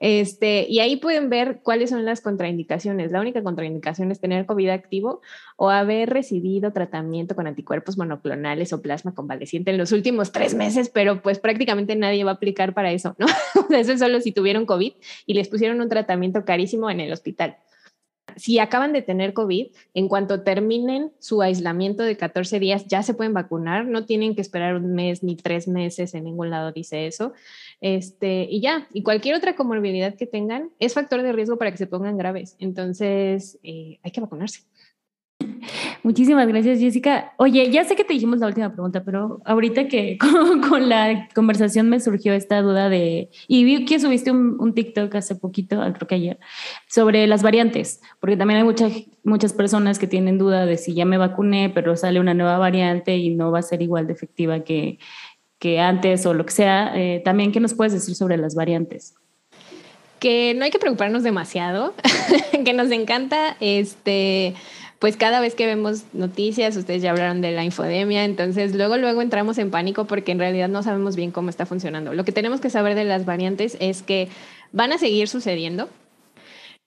Este, 0.00 0.64
y 0.66 0.78
ahí 0.78 0.96
pueden 0.96 1.28
ver 1.28 1.60
cuáles 1.62 1.90
son 1.90 2.06
las 2.06 2.22
contraindicaciones. 2.22 3.12
La 3.12 3.20
única 3.20 3.42
contraindicación 3.42 4.10
es 4.10 4.18
tener 4.18 4.46
COVID 4.46 4.70
activo 4.70 5.20
o 5.56 5.68
haber 5.68 6.08
recibido 6.08 6.72
tratamiento 6.72 7.36
con 7.36 7.46
anticuerpos 7.46 7.98
monoclonales 7.98 8.72
o 8.72 8.80
plasma 8.80 9.14
convaleciente 9.14 9.72
en 9.72 9.76
los 9.76 9.92
últimos 9.92 10.32
tres 10.32 10.54
meses, 10.54 10.88
pero 10.88 11.20
pues 11.20 11.38
prácticamente 11.38 11.96
nadie 11.96 12.24
va 12.24 12.30
a 12.30 12.34
aplicar 12.34 12.72
para 12.72 12.92
eso, 12.92 13.14
¿no? 13.18 13.26
eso 13.76 13.92
es 13.92 13.98
solo 13.98 14.22
si 14.22 14.32
tuvieron 14.32 14.64
COVID 14.64 14.94
y 15.26 15.34
les 15.34 15.48
pusieron 15.48 15.82
un 15.82 15.90
tratamiento 15.90 16.46
carísimo 16.46 16.88
en 16.88 17.00
el 17.00 17.12
hospital 17.12 17.58
si 18.36 18.58
acaban 18.58 18.92
de 18.92 19.02
tener 19.02 19.32
COVID, 19.32 19.68
en 19.94 20.08
cuanto 20.08 20.42
terminen 20.42 21.12
su 21.18 21.42
aislamiento 21.42 22.02
de 22.02 22.16
14 22.16 22.60
días, 22.60 22.86
ya 22.86 23.02
se 23.02 23.14
pueden 23.14 23.34
vacunar, 23.34 23.86
no 23.86 24.04
tienen 24.04 24.34
que 24.34 24.42
esperar 24.42 24.76
un 24.76 24.94
mes 24.94 25.22
ni 25.22 25.36
tres 25.36 25.66
meses, 25.66 26.14
en 26.14 26.24
ningún 26.24 26.50
lado 26.50 26.72
dice 26.72 27.06
eso. 27.06 27.32
Este, 27.80 28.46
y 28.50 28.60
ya, 28.60 28.86
y 28.92 29.02
cualquier 29.02 29.34
otra 29.34 29.56
comorbilidad 29.56 30.14
que 30.14 30.26
tengan 30.26 30.70
es 30.78 30.94
factor 30.94 31.22
de 31.22 31.32
riesgo 31.32 31.58
para 31.58 31.70
que 31.70 31.78
se 31.78 31.86
pongan 31.86 32.16
graves. 32.16 32.56
Entonces, 32.58 33.58
eh, 33.62 33.98
hay 34.02 34.10
que 34.10 34.20
vacunarse. 34.20 34.60
Muchísimas 36.02 36.46
gracias, 36.48 36.78
Jessica. 36.78 37.32
Oye, 37.38 37.70
ya 37.70 37.84
sé 37.84 37.96
que 37.96 38.04
te 38.04 38.12
dijimos 38.12 38.38
la 38.38 38.46
última 38.46 38.72
pregunta, 38.72 39.02
pero 39.04 39.40
ahorita 39.44 39.88
que 39.88 40.18
con, 40.68 40.88
la 40.88 41.28
conversación 41.34 41.88
me 41.88 42.00
surgió 42.00 42.32
esta 42.32 42.62
duda 42.62 42.88
de, 42.88 43.30
y 43.48 43.64
vi 43.64 43.84
que 43.84 44.00
subiste 44.00 44.30
un, 44.30 44.74
TikTok 44.74 45.14
hace 45.14 45.34
poquito, 45.36 45.80
creo 45.94 46.08
que 46.08 46.14
ayer, 46.14 46.38
sobre 46.88 47.26
las 47.26 47.42
variantes, 47.42 48.00
porque 48.20 48.36
también 48.36 48.58
hay 48.58 48.64
muchas 48.64 48.92
muchas 49.26 49.52
personas 49.52 49.98
que 49.98 50.06
tienen 50.06 50.38
duda 50.38 50.66
de 50.66 50.78
si 50.78 50.94
ya 50.94 51.04
me 51.04 51.18
vacuné, 51.18 51.68
pero 51.68 51.96
sale 51.96 52.20
una 52.20 52.32
nueva 52.32 52.58
variante 52.58 53.16
y 53.16 53.34
no 53.34 53.50
va 53.50 53.58
a 53.58 53.62
ser 53.62 53.82
igual 53.82 54.06
de 54.06 54.12
efectiva 54.12 54.60
que, 54.60 54.98
que 55.58 55.80
antes 55.80 56.24
o 56.26 56.32
lo 56.32 56.46
que 56.46 56.52
sea. 56.52 56.92
Eh, 56.94 57.20
también, 57.24 57.52
¿qué 57.52 57.60
nos 57.60 57.74
puedes 57.74 57.92
decir 57.92 58.14
sobre 58.14 58.36
las 58.36 58.54
variantes? 58.54 59.14
Que 60.20 60.54
no 60.54 60.64
hay 60.64 60.70
que 60.70 60.78
preocuparnos 60.78 61.24
demasiado, 61.24 61.94
que 62.64 62.72
nos 62.72 62.90
encanta 62.90 63.56
este 63.60 64.54
pues 64.98 65.16
cada 65.16 65.40
vez 65.40 65.54
que 65.54 65.66
vemos 65.66 66.04
noticias, 66.12 66.76
ustedes 66.76 67.02
ya 67.02 67.10
hablaron 67.10 67.40
de 67.40 67.52
la 67.52 67.64
infodemia, 67.64 68.24
entonces 68.24 68.74
luego, 68.74 68.96
luego 68.96 69.20
entramos 69.20 69.58
en 69.58 69.70
pánico 69.70 70.06
porque 70.06 70.32
en 70.32 70.38
realidad 70.38 70.68
no 70.68 70.82
sabemos 70.82 71.16
bien 71.16 71.30
cómo 71.30 71.50
está 71.50 71.66
funcionando. 71.66 72.14
Lo 72.14 72.24
que 72.24 72.32
tenemos 72.32 72.60
que 72.60 72.70
saber 72.70 72.94
de 72.94 73.04
las 73.04 73.24
variantes 73.24 73.76
es 73.80 74.02
que 74.02 74.28
van 74.72 74.92
a 74.92 74.98
seguir 74.98 75.28
sucediendo, 75.28 75.88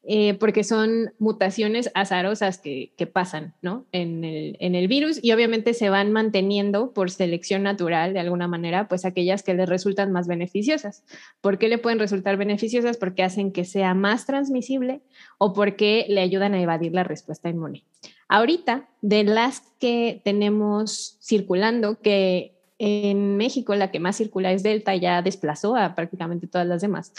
eh, 0.04 0.34
porque 0.36 0.64
son 0.64 1.12
mutaciones 1.20 1.92
azarosas 1.94 2.58
que, 2.58 2.94
pasan 3.12 3.54
¿no? 3.62 3.86
en, 3.92 4.24
el, 4.24 4.88
virus 4.88 5.20
y 5.22 5.34
obviamente 5.34 5.74
se 5.74 5.90
van 5.90 6.12
manteniendo 6.12 6.94
por 6.94 7.12
selección 7.12 7.64
natural 7.64 8.14
de 8.14 8.20
alguna 8.20 8.48
manera, 8.48 8.88
pues 8.88 9.04
aquellas 9.04 9.44
que 9.44 9.54
les 9.54 9.68
resultan 9.68 10.12
más 10.12 10.28
beneficiosas. 10.28 11.04
¿Por 11.42 11.58
qué 11.58 11.68
le 11.68 11.78
pueden 11.78 12.00
resultar 12.00 12.38
beneficiosas? 12.38 12.98
Porque 12.98 13.24
hacen 13.24 13.52
que 13.52 13.66
sea 13.66 13.94
más 13.94 14.26
transmisible 14.26 15.02
o 15.38 15.54
porque 15.54 16.06
le 16.08 16.22
ayudan 16.22 16.54
a 16.54 16.62
evadir 16.62 16.94
la 16.94 17.04
respuesta 17.04 17.50
inmune. 17.50 17.84
Ahorita, 18.30 18.88
de 19.02 19.26
las 19.26 19.62
que 19.80 20.22
tenemos 20.24 21.18
circulando, 21.22 22.00
que 22.00 22.56
en 22.78 23.36
México 23.36 23.76
la 23.76 23.92
que 23.92 24.00
más 24.00 24.16
circula 24.16 24.54
es 24.54 24.64
Delta, 24.64 24.96
ya 24.96 25.22
desplazó 25.22 25.76
a 25.76 25.94
prácticamente 25.94 26.48
todas 26.48 26.66
las 26.66 26.82
demás. 26.82 27.12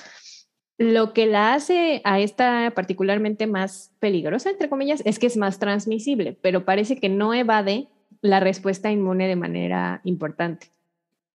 Lo 0.80 1.12
que 1.12 1.26
la 1.26 1.52
hace 1.52 2.00
a 2.04 2.20
esta 2.20 2.72
particularmente 2.74 3.46
más 3.46 3.92
peligrosa, 3.98 4.48
entre 4.48 4.70
comillas, 4.70 5.02
es 5.04 5.18
que 5.18 5.26
es 5.26 5.36
más 5.36 5.58
transmisible, 5.58 6.38
pero 6.40 6.64
parece 6.64 6.96
que 6.96 7.10
no 7.10 7.34
evade 7.34 7.88
la 8.22 8.40
respuesta 8.40 8.90
inmune 8.90 9.28
de 9.28 9.36
manera 9.36 10.00
importante. 10.04 10.68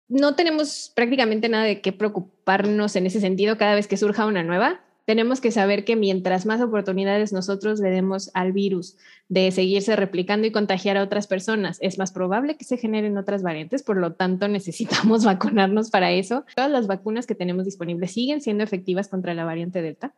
No 0.07 0.33
tenemos 0.33 0.91
prácticamente 0.95 1.47
nada 1.47 1.65
de 1.65 1.79
qué 1.81 1.91
preocuparnos 1.91 2.95
en 2.95 3.05
ese 3.05 3.19
sentido 3.19 3.55
cada 3.55 3.75
vez 3.75 3.87
que 3.87 3.97
surja 3.97 4.25
una 4.25 4.41
nueva 4.41 4.81
tenemos 5.05 5.39
que 5.39 5.51
saber 5.51 5.85
que 5.85 5.95
mientras 5.95 6.45
más 6.45 6.61
oportunidades 6.61 7.31
nosotros 7.31 7.79
le 7.79 7.89
demos 7.89 8.31
al 8.33 8.51
virus 8.51 8.97
de 9.29 9.51
seguirse 9.51 9.95
replicando 9.95 10.47
y 10.47 10.51
contagiar 10.51 10.97
a 10.97 11.03
otras 11.03 11.27
personas, 11.27 11.77
es 11.81 11.97
más 11.97 12.11
probable 12.11 12.57
que 12.57 12.65
se 12.65 12.77
generen 12.77 13.17
otras 13.17 13.43
variantes, 13.43 13.83
por 13.83 13.97
lo 13.97 14.13
tanto 14.13 14.47
necesitamos 14.49 15.23
vacunarnos 15.23 15.89
para 15.89 16.11
eso. 16.11 16.45
Todas 16.55 16.71
las 16.71 16.87
vacunas 16.87 17.27
que 17.27 17.35
tenemos 17.35 17.65
disponibles 17.65 18.11
siguen 18.11 18.41
siendo 18.41 18.63
efectivas 18.63 19.07
contra 19.07 19.33
la 19.33 19.45
variante 19.45 19.81
Delta 19.81 20.13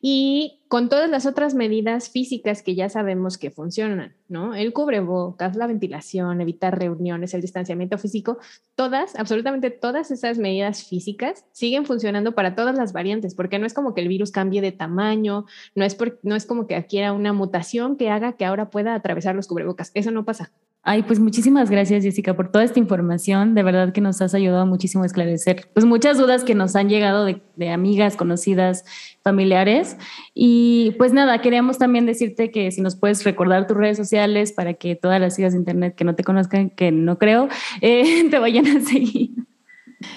y 0.00 0.60
con 0.68 0.88
todas 0.88 1.10
las 1.10 1.26
otras 1.26 1.54
medidas 1.54 2.10
físicas 2.10 2.62
que 2.62 2.74
ya 2.74 2.88
sabemos 2.88 3.36
que 3.36 3.50
funcionan, 3.50 4.14
¿no? 4.28 4.54
El 4.54 4.72
cubrebocas, 4.72 5.56
la 5.56 5.66
ventilación, 5.66 6.40
evitar 6.40 6.78
reuniones, 6.78 7.34
el 7.34 7.40
distanciamiento 7.40 7.98
físico, 7.98 8.38
todas, 8.76 9.16
absolutamente 9.16 9.70
todas 9.70 10.10
esas 10.10 10.38
medidas 10.38 10.84
físicas 10.84 11.46
siguen 11.52 11.84
funcionando 11.84 12.34
para 12.34 12.54
todas 12.54 12.76
las 12.76 12.92
variantes, 12.92 13.34
porque 13.34 13.58
no 13.58 13.66
es 13.66 13.74
como 13.74 13.94
que 13.94 14.02
el 14.02 14.08
virus 14.08 14.30
cambie 14.30 14.60
de 14.60 14.72
tamaño, 14.72 15.46
no 15.74 15.84
es, 15.84 15.96
no 16.22 16.36
es 16.36 16.46
como 16.46 16.66
que 16.66 16.76
adquiera 16.76 17.12
una 17.12 17.32
mutación 17.32 17.96
que 17.96 18.10
haga 18.10 18.34
que 18.34 18.44
ahora 18.44 18.70
pueda 18.70 18.94
atravesar 18.94 19.34
los 19.34 19.48
cubrebocas, 19.48 19.90
eso 19.94 20.10
no 20.10 20.24
pasa. 20.24 20.52
Ay, 20.90 21.02
pues 21.02 21.20
muchísimas 21.20 21.68
gracias 21.68 22.02
Jessica 22.02 22.34
por 22.34 22.50
toda 22.50 22.64
esta 22.64 22.78
información. 22.78 23.54
De 23.54 23.62
verdad 23.62 23.92
que 23.92 24.00
nos 24.00 24.22
has 24.22 24.32
ayudado 24.32 24.64
muchísimo 24.64 25.02
a 25.02 25.06
esclarecer 25.06 25.68
pues 25.74 25.84
muchas 25.84 26.16
dudas 26.16 26.44
que 26.44 26.54
nos 26.54 26.74
han 26.76 26.88
llegado 26.88 27.26
de, 27.26 27.68
amigas, 27.68 28.16
conocidas, 28.16 28.86
familiares. 29.22 29.98
Y 30.32 30.92
pues 30.96 31.12
nada, 31.12 31.42
queríamos 31.42 31.76
también 31.76 32.06
decirte 32.06 32.50
que 32.50 32.70
si 32.70 32.80
nos 32.80 32.96
puedes 32.96 33.22
recordar 33.22 33.66
tus 33.66 33.76
redes 33.76 33.98
sociales 33.98 34.52
para 34.52 34.72
que 34.72 34.96
todas 34.96 35.20
las 35.20 35.38
hijas 35.38 35.52
de 35.52 35.58
internet 35.58 35.94
que 35.94 36.04
no 36.04 36.14
te 36.14 36.24
conozcan, 36.24 36.70
que 36.70 36.90
no 36.90 37.18
creo, 37.18 37.50
eh, 37.82 38.26
te 38.30 38.38
vayan 38.38 38.66
a 38.68 38.80
seguir. 38.80 39.32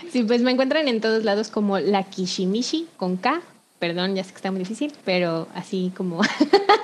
Sí, 0.09 0.23
pues 0.23 0.41
me 0.41 0.51
encuentran 0.51 0.87
en 0.87 1.01
todos 1.01 1.25
lados 1.25 1.49
como 1.49 1.79
la 1.79 2.03
Kishimishi 2.03 2.87
con 2.95 3.17
K 3.17 3.41
Perdón, 3.81 4.13
ya 4.13 4.23
sé 4.23 4.29
que 4.29 4.35
está 4.35 4.51
muy 4.51 4.59
difícil, 4.59 4.93
pero 5.05 5.47
así 5.55 5.91
como, 5.97 6.21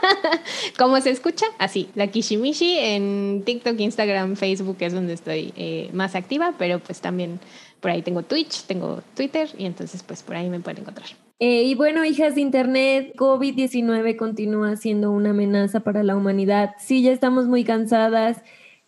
como 0.79 0.99
se 0.99 1.11
escucha, 1.11 1.45
así. 1.59 1.89
La 1.93 2.07
Kishimishi 2.07 2.75
en 2.79 3.43
TikTok, 3.45 3.79
Instagram, 3.79 4.35
Facebook 4.35 4.77
es 4.79 4.93
donde 4.93 5.13
estoy 5.13 5.53
eh, 5.57 5.91
más 5.93 6.15
activa, 6.15 6.55
pero 6.57 6.79
pues 6.79 6.99
también 6.99 7.39
por 7.81 7.91
ahí 7.91 8.01
tengo 8.01 8.23
Twitch, 8.23 8.63
tengo 8.63 9.03
Twitter 9.15 9.47
y 9.59 9.67
entonces 9.67 10.01
pues 10.01 10.23
por 10.23 10.37
ahí 10.37 10.49
me 10.49 10.59
pueden 10.59 10.81
encontrar. 10.81 11.09
Eh, 11.37 11.65
y 11.65 11.75
bueno, 11.75 12.03
hijas 12.03 12.33
de 12.33 12.41
Internet, 12.41 13.13
COVID-19 13.15 14.15
continúa 14.15 14.75
siendo 14.75 15.11
una 15.11 15.29
amenaza 15.29 15.81
para 15.81 16.01
la 16.01 16.15
humanidad. 16.15 16.71
Sí, 16.79 17.03
ya 17.03 17.11
estamos 17.11 17.45
muy 17.45 17.63
cansadas. 17.63 18.41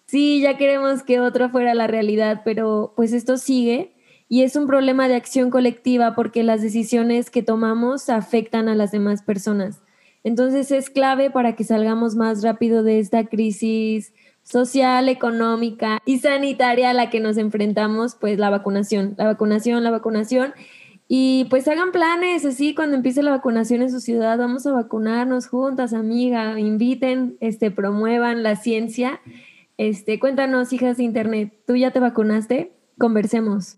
Sí, 0.07 0.41
ya 0.41 0.57
queremos 0.57 1.03
que 1.03 1.19
otra 1.19 1.49
fuera 1.49 1.75
la 1.75 1.85
realidad, 1.85 2.41
pero 2.43 2.91
pues 2.95 3.13
esto 3.13 3.37
sigue 3.37 3.91
y 4.29 4.43
es 4.43 4.55
un 4.55 4.67
problema 4.67 5.07
de 5.07 5.15
acción 5.15 5.49
colectiva 5.49 6.13
porque 6.13 6.43
las 6.43 6.61
decisiones 6.61 7.31
que 7.31 7.41
tomamos 7.41 8.09
afectan 8.09 8.69
a 8.69 8.75
las 8.75 8.91
demás 8.91 9.23
personas. 9.23 9.81
Entonces 10.23 10.71
es 10.71 10.91
clave 10.91 11.31
para 11.31 11.55
que 11.55 11.63
salgamos 11.63 12.15
más 12.15 12.43
rápido 12.43 12.83
de 12.83 12.99
esta 12.99 13.25
crisis 13.25 14.13
social, 14.43 15.09
económica 15.09 15.99
y 16.05 16.19
sanitaria 16.19 16.91
a 16.91 16.93
la 16.93 17.09
que 17.09 17.19
nos 17.19 17.37
enfrentamos, 17.37 18.15
pues 18.15 18.37
la 18.37 18.51
vacunación, 18.51 19.15
la 19.17 19.25
vacunación, 19.25 19.83
la 19.83 19.91
vacunación. 19.91 20.53
Y 21.07 21.45
pues 21.49 21.67
hagan 21.67 21.91
planes 21.91 22.45
así 22.45 22.75
cuando 22.75 22.95
empiece 22.95 23.23
la 23.23 23.31
vacunación 23.31 23.81
en 23.81 23.89
su 23.89 23.99
ciudad, 23.99 24.37
vamos 24.37 24.67
a 24.67 24.73
vacunarnos 24.73 25.47
juntas, 25.47 25.93
amiga, 25.93 26.59
inviten, 26.59 27.35
este, 27.39 27.71
promuevan 27.71 28.43
la 28.43 28.55
ciencia. 28.55 29.21
Este, 29.77 30.19
cuéntanos, 30.19 30.71
hijas 30.71 30.97
de 30.97 31.03
internet, 31.03 31.53
¿tú 31.65 31.75
ya 31.75 31.89
te 31.89 31.99
vacunaste? 31.99 32.73
Conversemos. 32.99 33.77